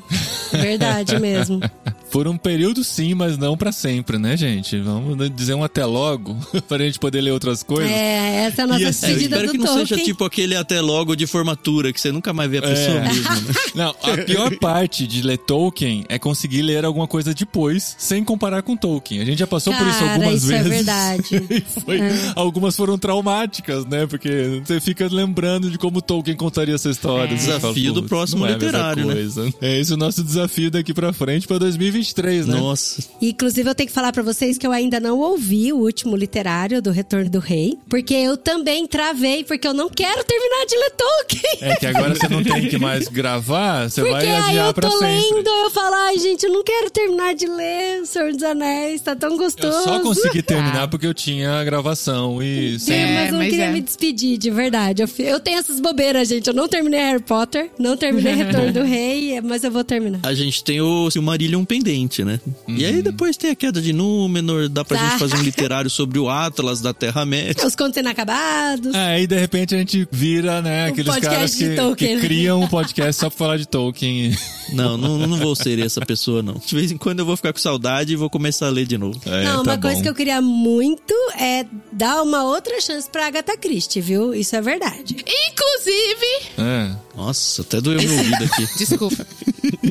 [0.53, 1.59] verdade mesmo.
[2.11, 4.79] Por um período sim, mas não pra sempre, né, gente?
[4.79, 6.35] Vamos dizer um até logo,
[6.67, 7.91] pra gente poder ler outras coisas.
[7.91, 9.87] É, essa é a nossa E assim, É, despedida espero do que não Tolkien.
[9.87, 13.07] seja tipo aquele até logo de formatura, que você nunca mais vê a pessoa É.
[13.07, 13.53] mesmo, né?
[13.75, 18.61] Não, a pior parte de ler Tolkien é conseguir ler alguma coisa depois, sem comparar
[18.63, 19.21] com Tolkien.
[19.21, 20.69] A gente já passou por isso Cara, algumas isso é vezes.
[20.69, 21.29] verdade.
[21.49, 21.99] E foi-
[22.35, 24.05] Algumas foram traumáticas, né?
[24.07, 27.33] Porque você fica lembrando de como Tolkien contaria essa história.
[27.33, 27.37] É.
[27.37, 29.53] Você fala, Desafio do "Putz, próximo é a literário, né?" coisa.
[29.61, 31.57] É esse o nosso desafio daqui pra frente pra
[31.99, 32.55] 2023, né?
[32.59, 33.03] Nossa.
[33.21, 36.81] Inclusive, eu tenho que falar pra vocês que eu ainda não ouvi o último literário
[36.81, 40.91] do Retorno do Rei, porque eu também travei, porque eu não quero terminar de ler
[40.91, 41.41] Tolkien.
[41.61, 44.73] É que agora você não tem que mais gravar, você Porque vai aí adiar eu
[44.73, 45.07] pra tô sempre.
[45.35, 49.01] lendo, eu falo, ai gente, eu não quero terminar de ler O Senhor dos Anéis,
[49.01, 49.83] tá tão Eu gostoso.
[49.83, 50.87] só consegui terminar Ah.
[50.87, 53.71] porque eu tinha a gravação e Sim, sem É, mas eu não mas queria é.
[53.71, 55.01] me despedir, de verdade.
[55.01, 56.47] Eu, eu tenho essas bobeiras, gente.
[56.47, 60.19] Eu não terminei Harry Potter, não terminei Retorno do Rei, mas eu vou terminar.
[60.23, 61.88] A gente tem o Silmarillion pendente,
[62.25, 62.39] né?
[62.67, 65.09] E aí depois tem a queda de Númenor, dá pra Tá.
[65.09, 67.65] gente fazer um literário sobre o Atlas da Terra-média.
[67.65, 68.93] Os contos inacabados.
[68.93, 73.19] É, aí de repente a gente vira, né, aqueles caras que, que criam um podcast
[73.21, 74.35] só pra falar de Tolkien.
[74.73, 76.55] Não, não, não vou ser essa pessoa, não.
[76.65, 78.97] De vez em quando eu vou ficar com saudade e vou começar a ler de
[78.97, 79.19] novo.
[79.25, 80.03] É, não, tá uma coisa bom.
[80.03, 84.33] que eu queria muito é dar uma outra chance pra Agatha Christie, viu?
[84.33, 85.15] Isso é verdade.
[85.17, 86.25] Inclusive.
[86.57, 88.67] É, Nossa, até doeu meu ouvido aqui.
[88.77, 89.27] Desculpa.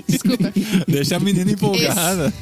[0.08, 0.52] Desculpa.
[0.86, 2.32] deixa a menina empolgada.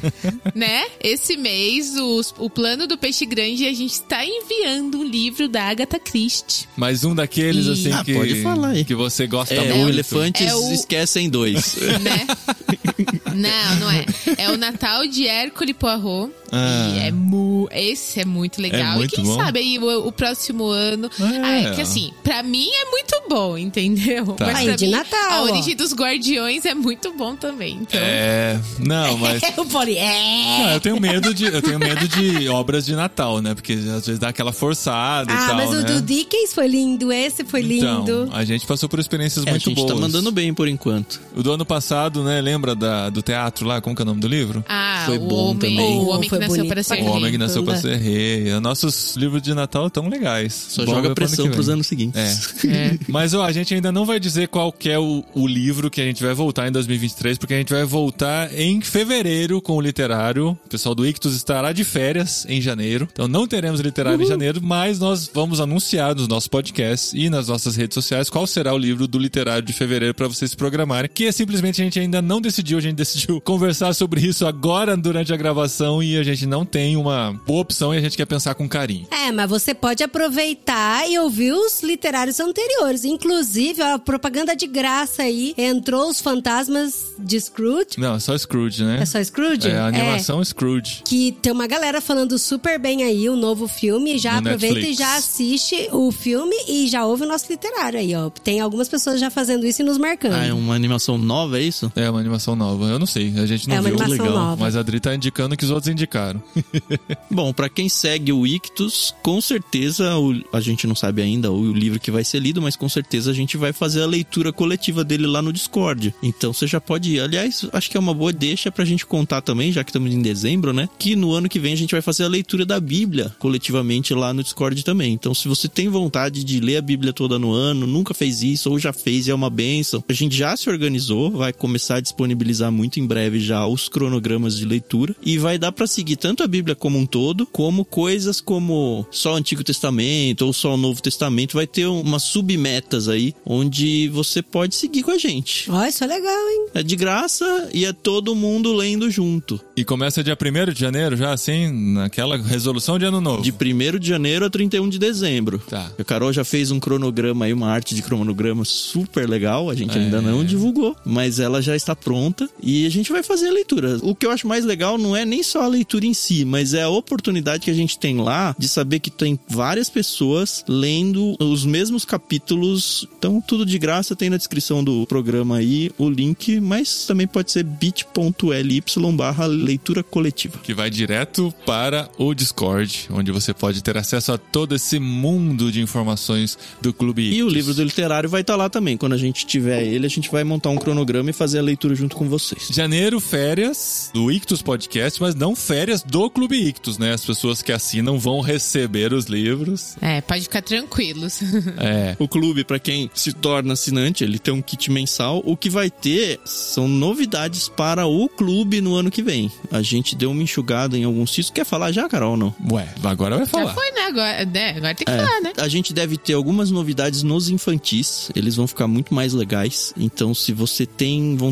[0.55, 0.85] né?
[1.01, 5.63] Esse mês, os- o plano do Peixe Grande, a gente está enviando um livro da
[5.63, 6.67] Agatha Christie.
[6.75, 8.85] Mais um daqueles, E- assim, Ah, que, pode falar aí.
[8.85, 9.85] que você gosta É, muito.
[9.87, 11.75] o Elefantes É o- esquecem dois.
[12.01, 12.26] né?
[13.35, 14.05] não, não é.
[14.37, 16.31] É o Natal de Hércule Poirot.
[16.51, 16.91] Ah.
[16.95, 17.67] E é mu...
[17.71, 18.93] Esse é muito legal.
[18.93, 19.35] É muito e quem bom.
[19.37, 21.09] sabe aí o, o próximo ano.
[21.19, 21.41] É.
[21.43, 24.25] Ah, é que assim, pra mim é muito bom, entendeu?
[24.33, 24.45] Tá.
[24.45, 25.43] Mas Aí, de mim, Natal, a ó.
[25.45, 27.79] origem dos Guardiões é muito bom também.
[27.81, 29.41] Então, É, não, mas...
[29.57, 30.59] o Poli, é.
[30.59, 33.53] Não, eu tenho medo de eu tenho medo de obras de Natal, né?
[33.53, 35.83] Porque às vezes dá aquela forçada e Ah, tal, mas o né?
[35.83, 38.23] do Dickens foi lindo, esse foi lindo.
[38.23, 39.91] Então, a gente passou por experiências É, a muito gente boas.
[39.91, 41.19] tá mandando bem por enquanto.
[41.35, 42.41] O do ano passado, né?
[42.41, 43.81] Lembra da, do teatro lá?
[43.81, 44.63] Como que é o nome do livro?
[44.67, 45.79] ah, Foi o bom homem, também.
[45.99, 47.07] O homem Foi que nasceu para ser O rei.
[47.09, 47.81] Homem que nasceu pra Pula.
[47.93, 48.53] ser rei.
[48.53, 50.67] Os nossos livros de Natal tão legais.
[50.69, 51.73] Só Bom joga pressão pros vem.
[51.73, 52.63] anos seguintes.
[52.65, 52.67] É.
[52.67, 52.99] É.
[53.07, 56.01] Mas ó, a gente ainda não vai dizer qual que é o, o livro que
[56.01, 59.81] a gente vai voltar em 2023, porque a gente vai voltar em fevereiro com o
[59.81, 60.49] literário.
[60.65, 63.07] O pessoal do Ictus estará de férias em janeiro.
[63.11, 67.47] Então não teremos literário em janeiro, mas nós vamos anunciar nos nossos podcasts e nas
[67.47, 71.09] nossas redes sociais qual será o livro do literário de fevereiro para vocês se programarem.
[71.13, 74.95] Que é simplesmente a gente ainda não decidiu, a gente decidiu conversar sobre isso agora
[74.97, 78.25] durante a gravação e a gente não tem uma boa opção e a gente quer
[78.25, 79.07] pensar com carinho.
[79.11, 83.03] É, mas você pode aproveitar e ouvir os literários anteriores.
[83.05, 85.53] Inclusive, a propaganda de graça aí.
[85.57, 87.97] Entrou os fantasmas de Scrooge.
[87.97, 88.99] Não, é só Scrooge, né?
[89.01, 89.67] É só Scrooge?
[89.69, 91.01] É, a animação Scrooge.
[91.03, 94.17] Que tem uma galera falando super bem aí, o novo filme.
[94.17, 94.99] Já No aproveita Netflix.
[94.99, 98.29] e já assiste o filme e já ouve o nosso literário aí, ó.
[98.29, 100.33] Tem algumas pessoas já fazendo isso e nos marcando.
[100.33, 101.91] Ah, é uma animação nova, é isso?
[101.97, 102.85] É uma animação nova.
[102.85, 103.99] Eu não sei, a gente não É uma viu.
[103.99, 104.39] animação Legal.
[104.43, 104.63] nova.
[104.63, 106.41] Mas a Adri tá indicando que os outros indicaram.
[107.31, 111.71] Bom, pra quem segue o Ictus, com certeza o- a gente não sabe ainda o
[111.73, 115.03] livro que vai ser lido, mas com certeza a gente vai fazer a leitura coletiva
[115.03, 116.13] dele lá no Discord.
[116.21, 117.19] Então você já pode ir.
[117.19, 120.21] Aliás, acho que é uma boa deixa pra gente contar também, já que estamos em
[120.21, 120.87] dezembro, né?
[120.99, 124.33] Que no ano que vem a gente vai fazer a leitura da Bíblia coletivamente lá
[124.33, 125.13] no Discord também.
[125.13, 128.69] Então, se você tem vontade de ler a Bíblia toda no ano, nunca fez isso
[128.69, 131.99] ou já fez e é uma benção, a gente já se organizou, vai começar a
[131.99, 136.43] disponibilizar muito em breve já os cronogramas de leitura e vai dar pra seguir tanto
[136.43, 140.77] a Bíblia como um todo, como coisas como só o Antigo Testamento ou só o
[140.77, 145.69] Novo Testamento, vai ter umas submetas aí onde você pode seguir com a gente.
[145.69, 146.67] Ó, isso é legal, hein?
[146.73, 149.59] É de graça e é todo mundo lendo junto.
[149.75, 153.41] E começa dia 1 de janeiro, já assim, naquela resolução de ano novo.
[153.41, 155.59] De 1 de janeiro a 31 de dezembro.
[155.69, 155.91] Tá.
[155.97, 159.69] A Carol já fez um cronograma aí, uma arte de cronograma super legal.
[159.69, 160.01] A gente É.
[160.01, 163.97] ainda não divulgou, mas ela já está pronta e a gente vai fazer a leitura.
[164.01, 166.73] O que eu acho mais legal não é nem só a leitura em si, mas
[166.73, 171.35] é a oportunidade que a gente tem lá de saber que tem várias pessoas lendo
[171.39, 173.07] os mesmos capítulos.
[173.17, 177.51] Então, tudo de graça tem na descrição do programa aí o link, mas também pode
[177.51, 178.83] ser bit.ly
[179.15, 180.59] barra leitura coletiva.
[180.59, 185.71] Que vai direto para o Discord, onde você pode ter acesso a todo esse mundo
[185.71, 188.97] de informações do Clube E o livro do literário vai estar lá também.
[188.97, 191.95] Quando a gente tiver ele, a gente vai montar um cronograma e fazer a leitura
[191.95, 192.67] junto com vocês.
[192.71, 197.13] Janeiro, férias do Ictus Podcast, mas não férias do Clube Ictus, né?
[197.13, 199.95] As pessoas que assinam vão receber os livros.
[200.01, 201.39] É, pode ficar tranquilos.
[201.79, 202.15] É.
[202.19, 205.41] O clube, pra quem se torna assinante, ele tem um kit mensal.
[205.45, 209.51] O que vai ter são novidades para o clube no ano que vem.
[209.71, 211.49] A gente deu uma enxugada em alguns sítios.
[211.51, 212.55] Quer falar já, Carol, ou não?
[212.71, 213.73] Ué, agora vai Já falar.
[213.73, 214.01] foi, né?
[214.07, 214.69] Agora, né?
[214.77, 215.53] Agora tem que É, falar, né?
[215.57, 218.31] A gente deve ter algumas novidades nos infantis.
[218.35, 219.93] Eles vão ficar muito mais legais.
[219.97, 221.46] Então, se você tem vontade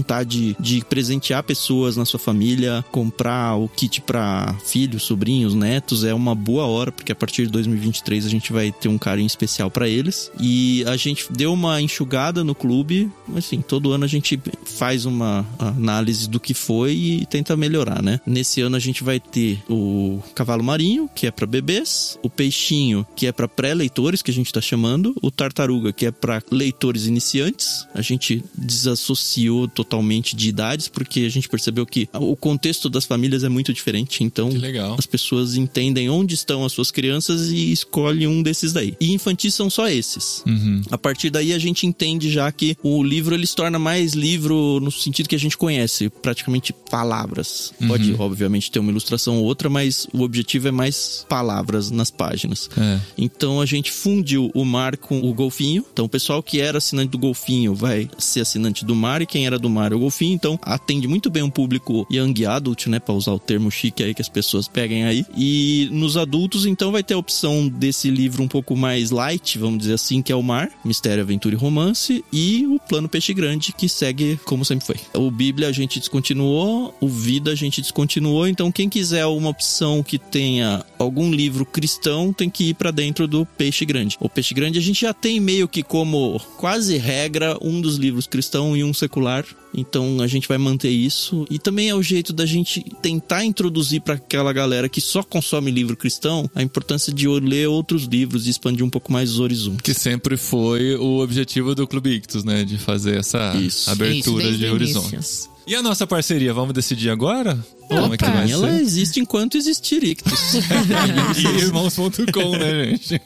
[0.59, 6.35] de presentear pessoas na sua família, comprar o kit pra filhos, sobrinhos, netos, é uma
[6.35, 9.87] boa hora, porque a partir de 2023 a gente vai ter um carinho especial pra
[9.87, 10.31] eles.
[10.39, 13.11] E a gente deu uma enxugada no clube.
[13.35, 18.19] Assim, todo ano a gente faz uma análise do que foi e tenta melhorar, né?
[18.25, 23.05] Nesse ano a gente vai ter o cavalo marinho, que é pra bebês, o peixinho,
[23.15, 27.05] que é pra pré-leitores, que a gente tá chamando, o tartaruga, que é pra leitores
[27.05, 27.87] iniciantes.
[27.93, 33.43] A gente desassociou totalmente de idades, porque a gente percebeu que o contexto das famílias
[33.43, 34.49] é muito diferente, então
[34.97, 38.95] as pessoas entendem onde estão as suas crianças e escolhem um desses daí.
[38.99, 40.43] E infantis são só esses.
[40.45, 40.81] Uhum.
[40.89, 44.79] A partir daí a gente entende já que o livro ele se torna mais livro
[44.81, 47.73] no sentido que a gente conhece, praticamente palavras.
[47.87, 52.69] Pode, obviamente, ter uma ilustração ou outra, mas o objetivo é mais palavras nas páginas.
[52.77, 52.99] É.
[53.17, 55.85] Então a gente fundiu o mar com o golfinho.
[55.93, 59.45] Então o pessoal que era assinante do golfinho vai ser assinante do mar e quem
[59.45, 60.33] era do mar é o golfinho.
[60.33, 64.13] Então atende muito bem um público young adult, né, para usar o termo chique aí
[64.13, 65.25] que as pessoas peguem aí.
[65.35, 69.79] E nos adultos então vai ter a opção desse livro um pouco mais light, vamos
[69.79, 73.73] dizer assim, que é o mar, mistério, aventura e romance e o plano peixe grande
[73.73, 74.97] que segue como sempre foi.
[75.13, 80.03] O Bíblia a gente descontinuou, o Vida a gente descontinuou, então quem quiser uma opção
[80.03, 84.17] que tenha algum livro cristão tem que ir pra dentro do Peixe Grande.
[84.19, 88.27] O Peixe Grande a gente já tem meio que como quase regra um dos livros
[88.27, 89.45] cristão e um secular.
[89.75, 94.01] Então a gente vai manter isso e também é o jeito da gente tentar introduzir
[94.01, 98.49] pra aquela galera que só consome livro cristão a importância de ler outros livros e
[98.49, 99.81] expandir um pouco mais os horizontes.
[99.81, 102.63] Que sempre foi o objetivo do Clube Ictus, né?
[102.63, 103.89] De fazer essa Isso.
[103.89, 105.49] abertura Isso, de horizontes.
[105.67, 107.57] E a nossa parceria, vamos decidir agora?
[107.87, 108.81] Como é que Opa, vai Ela ser?
[108.81, 110.33] existe enquanto existir Ictus.
[111.37, 113.21] E irmãos.com, né, gente?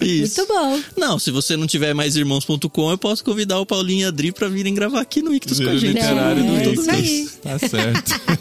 [0.00, 0.40] Isso.
[0.40, 0.80] Muito bom.
[0.96, 4.30] Não, se você não tiver mais irmãos.com, eu posso convidar o Paulinho e a Adri
[4.32, 5.94] pra virem gravar aqui no Ictus com a gente.
[5.94, 6.78] literário do Ictus.
[6.86, 7.28] isso aí.
[7.42, 8.20] Tá certo.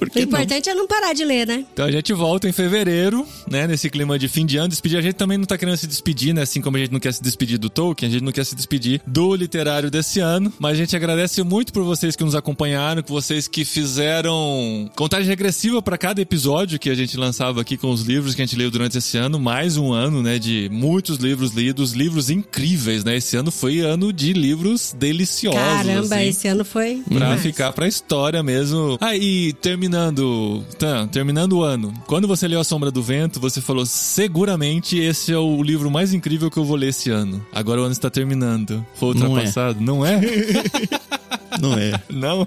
[0.00, 0.24] O que não?
[0.26, 1.64] importante é não parar de ler, né?
[1.72, 3.66] Então a gente volta em fevereiro, né?
[3.66, 4.68] Nesse clima de fim de ano.
[4.68, 4.98] Despedir.
[4.98, 6.42] A gente também não tá querendo se despedir, né?
[6.42, 8.54] Assim como a gente não quer se despedir do Tolkien, a gente não quer se
[8.54, 10.52] despedir do literário desse ano.
[10.58, 14.88] Mas a gente agradece muito por vocês que que nos acompanharam, com vocês que fizeram
[14.94, 18.46] contagem regressiva para cada episódio que a gente lançava aqui com os livros que a
[18.46, 19.40] gente leu durante esse ano.
[19.40, 23.16] Mais um ano, né, de muitos livros lidos, livros incríveis, né?
[23.16, 25.60] Esse ano foi ano de livros deliciosos.
[25.60, 26.28] Caramba, assim.
[26.28, 27.02] esse ano foi.
[27.08, 27.42] Pra demais.
[27.42, 28.96] ficar pra história mesmo.
[29.00, 30.64] Aí, terminando.
[30.78, 31.92] Tá, terminando o ano.
[32.06, 36.12] Quando você leu A Sombra do Vento, você falou: seguramente esse é o livro mais
[36.14, 37.44] incrível que eu vou ler esse ano.
[37.52, 38.86] Agora o ano está terminando.
[38.94, 39.28] Foi Não é.
[39.28, 39.80] ultrapassado?
[39.80, 40.20] Não é?
[41.60, 41.92] Não é.
[42.10, 42.46] Não?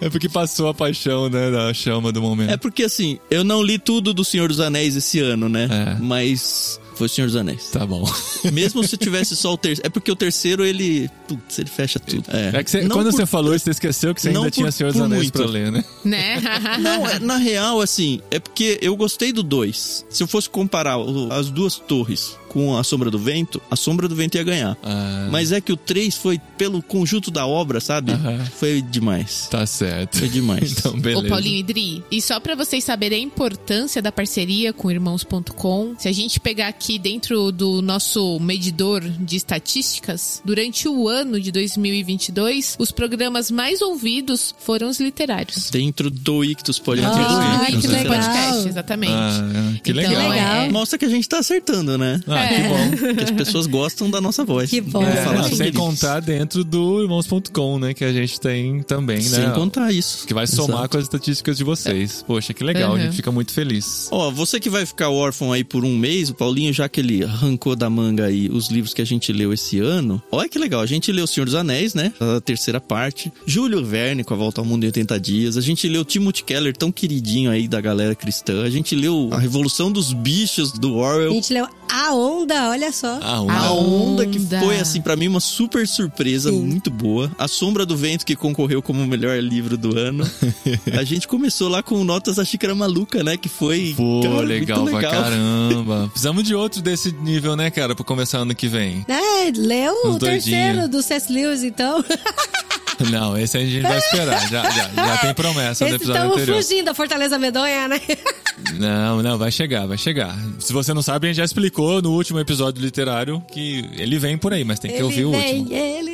[0.00, 1.50] É porque passou a paixão, né?
[1.50, 2.50] Da chama do momento.
[2.50, 5.68] É porque assim, eu não li tudo do Senhor dos Anéis esse ano, né?
[5.70, 5.96] É.
[6.02, 7.70] Mas foi o Senhor dos Anéis.
[7.70, 8.04] Tá bom.
[8.52, 9.86] Mesmo se tivesse só o terceiro.
[9.86, 11.08] É porque o terceiro, ele.
[11.28, 12.24] Putz, ele fecha tudo.
[12.28, 14.50] É, É que Não quando por- você falou isso, você esqueceu que você Não ainda
[14.50, 15.38] tinha por- Senhor dos Anéis muito.
[15.38, 15.84] pra ler, né?
[16.04, 16.40] Né?
[16.80, 20.04] Não, é, na real, assim, é porque eu gostei do 2.
[20.10, 24.06] Se eu fosse comparar o- as duas torres com a Sombra do Vento, a Sombra
[24.08, 24.76] do Vento ia ganhar.
[24.82, 28.12] Ah, Mas é que o 3 foi pelo conjunto da obra, sabe?
[28.12, 28.44] Aham.
[28.58, 29.48] Foi demais.
[29.50, 30.18] tá certo.
[30.18, 30.72] Foi demais.
[30.82, 31.26] Então, beleza.
[31.26, 35.94] Ô Paulinho e Dri, e só pra vocês saberem a importância da parceria com irmãos.com,
[35.98, 41.52] se a gente pegar aqui dentro do nosso medidor de estatísticas, durante o ano de
[41.52, 45.70] 2022, os programas mais ouvidos foram os literários.
[45.70, 47.18] Dentro do Ictus Ah, Podcast.
[47.18, 48.14] Ai, que Dos legal.
[48.16, 49.12] podcast, exatamente.
[49.12, 50.30] Ah, que Então, legal.
[50.30, 50.70] legal.
[50.70, 52.20] Mostra que a gente tá acertando, né?
[52.26, 52.68] Ah, que É.
[52.68, 53.14] bom.
[53.16, 54.70] Que as pessoas gostam da nossa voz.
[54.70, 55.00] Que bom.
[55.00, 55.78] Vamos É, falar sem isso.
[55.78, 57.94] contar dentro do irmãos.com, né?
[57.94, 59.22] Que a gente tem também, né?
[59.22, 60.26] Sem contar isso.
[60.26, 60.88] Que vai somar Exato.
[60.90, 62.24] com as estatísticas de vocês.
[62.26, 62.96] Poxa, que legal, Uhum.
[62.96, 64.08] a gente fica muito feliz.
[64.10, 67.24] Ó, você que vai ficar órfão aí por um mês, o Paulinho, já que ele
[67.24, 70.80] arrancou da manga aí os livros que a gente leu esse ano, olha que legal,
[70.80, 72.12] a gente leu O Senhor dos Anéis, né?
[72.20, 73.32] A terceira parte.
[73.46, 75.56] Júlio Verne com A Volta ao Mundo em 80 Dias.
[75.56, 78.62] A gente leu Timothy Keller, tão queridinho aí da galera cristã.
[78.64, 81.32] A gente leu A Revolução dos Bichos, do A Orwell.
[81.32, 83.20] gente leu A Onda, olha só.
[83.22, 83.54] A uma...
[83.54, 84.60] A Onda, que Onda.
[84.60, 86.62] foi, assim, pra mim, uma super surpresa, Sim.
[86.62, 87.30] muito boa.
[87.38, 90.28] A Sombra do Vento, que concorreu como o melhor livro do ano.
[90.98, 93.36] a gente começou lá com Notas da Xícara Maluca, né?
[93.36, 93.92] Que foi.
[93.94, 96.08] Pô, cara, muito legal pra caramba.
[96.12, 99.04] Precisamos de outro desse nível, né, cara, pra começar ano que vem.
[99.06, 100.88] É, leu Os o terceiro doidinhos.
[100.88, 101.30] do C.S.
[101.30, 102.02] Lewis, então.
[103.10, 104.48] Não, esse a gente vai esperar.
[104.48, 106.62] Já, já, já tem promessa do Esse episódio estamos anterior.
[106.62, 108.00] fugindo da Fortaleza Medonha, né?
[108.78, 110.36] Não, não, vai chegar, vai chegar.
[110.58, 114.38] Se você não sabe, a gente já explicou no último episódio literário que ele vem
[114.38, 115.76] por aí, mas tem que ele ouvir o vem, último.
[115.76, 116.11] ele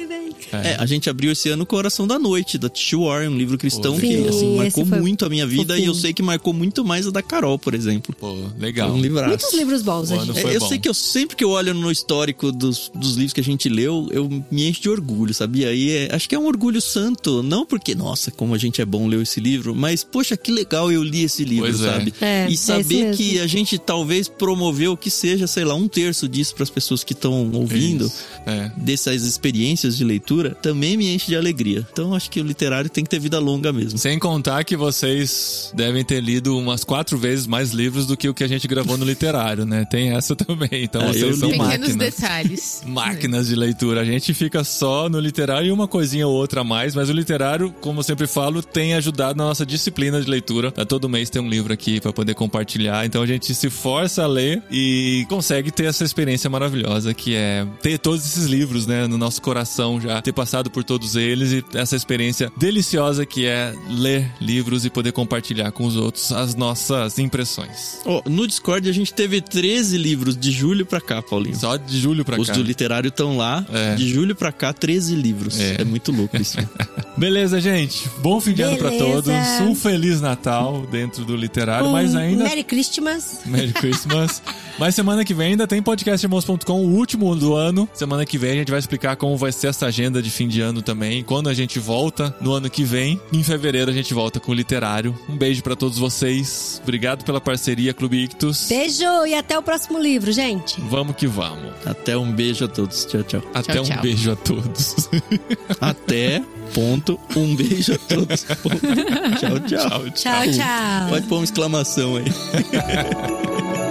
[0.53, 0.61] vem.
[0.73, 2.97] É, a gente abriu esse ano Coração da Noite, da T.
[2.97, 5.87] Warren, um livro cristão Pô, que assim, Sim, marcou muito a minha vida e eu
[5.89, 5.95] fofinho.
[5.95, 8.15] sei que marcou muito mais a da Carol, por exemplo.
[8.19, 8.91] Pô, É legal.
[8.93, 9.29] um livraço.
[9.29, 10.39] Muitos livros bons, gente.
[10.39, 10.69] É, eu bom.
[10.69, 13.69] sei que eu sempre que eu olho no histórico dos, dos livros que a gente
[13.69, 15.73] leu, eu me encho de orgulho, sabia?
[15.75, 18.85] E é- acho que é um orgulho santo, não porque, nossa, como a gente é
[18.85, 21.93] bom ler esse livro, mas, poxa, que legal eu li esse livro, Pois é.
[21.93, 22.15] sabe?
[22.21, 26.29] É, é e saber que a gente talvez promoveu que seja, sei lá, um terço
[26.29, 28.11] disso para as pessoas que estão ouvindo.
[28.47, 28.71] É.
[28.77, 31.87] Dessas experiências de leitura também me enche de alegria.
[31.93, 33.99] Então acho que o literário tem que ter vida longa mesmo.
[33.99, 38.35] Sem contar que vocês devem ter lido umas quatro vezes mais livros do que o
[38.35, 39.85] que a gente gravou no literário, né?
[39.91, 40.69] Tem essa também.
[40.73, 41.97] Então Ah, eu vocês são máquinas.
[41.97, 42.83] detalhes.
[42.87, 44.01] Máquinas de leitura.
[44.01, 47.13] A gente fica só no literário e uma coisinha ou outra a mais, mas o
[47.13, 50.71] literário, como eu sempre falo, tem ajudado na nossa disciplina de leitura.
[50.73, 53.05] Todo mês tem um livro aqui pra poder compartilhar.
[53.07, 57.67] Então a gente se força a ler e consegue ter essa experiência maravilhosa que é
[57.83, 61.65] ter todos esses livros, né, no nosso coração já, ter passado por todos eles e
[61.75, 67.19] essa experiência deliciosa que é ler livros e poder compartilhar com os outros as nossas
[67.19, 68.01] impressões.
[68.05, 71.57] Ó, no Discord a gente teve 13 livros de julho pra cá, Paulinho.
[71.57, 72.53] Só de julho pra Os cá.
[72.53, 73.65] do literário estão lá.
[73.73, 73.95] É.
[73.95, 75.59] De julho pra cá, 13 livros.
[75.59, 75.77] É.
[75.81, 76.59] É, muito louco isso.
[77.17, 78.09] Beleza, gente.
[78.19, 79.29] Bom fim de ano pra todos.
[79.63, 82.45] Um feliz Natal dentro do literário, Um mas ainda.
[82.45, 83.41] Merry Christmas.
[83.47, 84.43] Merry Christmas.
[84.79, 87.89] Mas semana que vem ainda tem podcastirmãos.com, o último do ano.
[87.95, 90.61] Semana que vem a gente vai explicar como vai ser essa agenda de fim de
[90.61, 91.23] ano também.
[91.23, 93.21] Quando a gente volta no ano que vem.
[93.33, 95.19] Em fevereiro a gente volta com o literário.
[95.29, 96.81] Um beijo pra todos vocês.
[96.83, 98.67] Obrigado pela parceria, Clube Ictus.
[98.69, 100.81] Beijo e até o próximo livro, gente.
[100.83, 101.73] Vamos que vamos.
[101.85, 103.05] Até um beijo a todos.
[103.05, 103.43] Tchau, tchau.
[103.55, 104.03] Até um tchau.
[104.03, 105.09] beijo a todos.
[105.81, 106.43] Até,
[106.75, 108.45] ponto, um beijo a todos.
[108.45, 108.79] Ponto.
[109.39, 109.69] Tchau, tchau.
[109.69, 111.09] tchau, Tchau, tchau.
[111.09, 112.25] Pode pôr uma exclamação aí.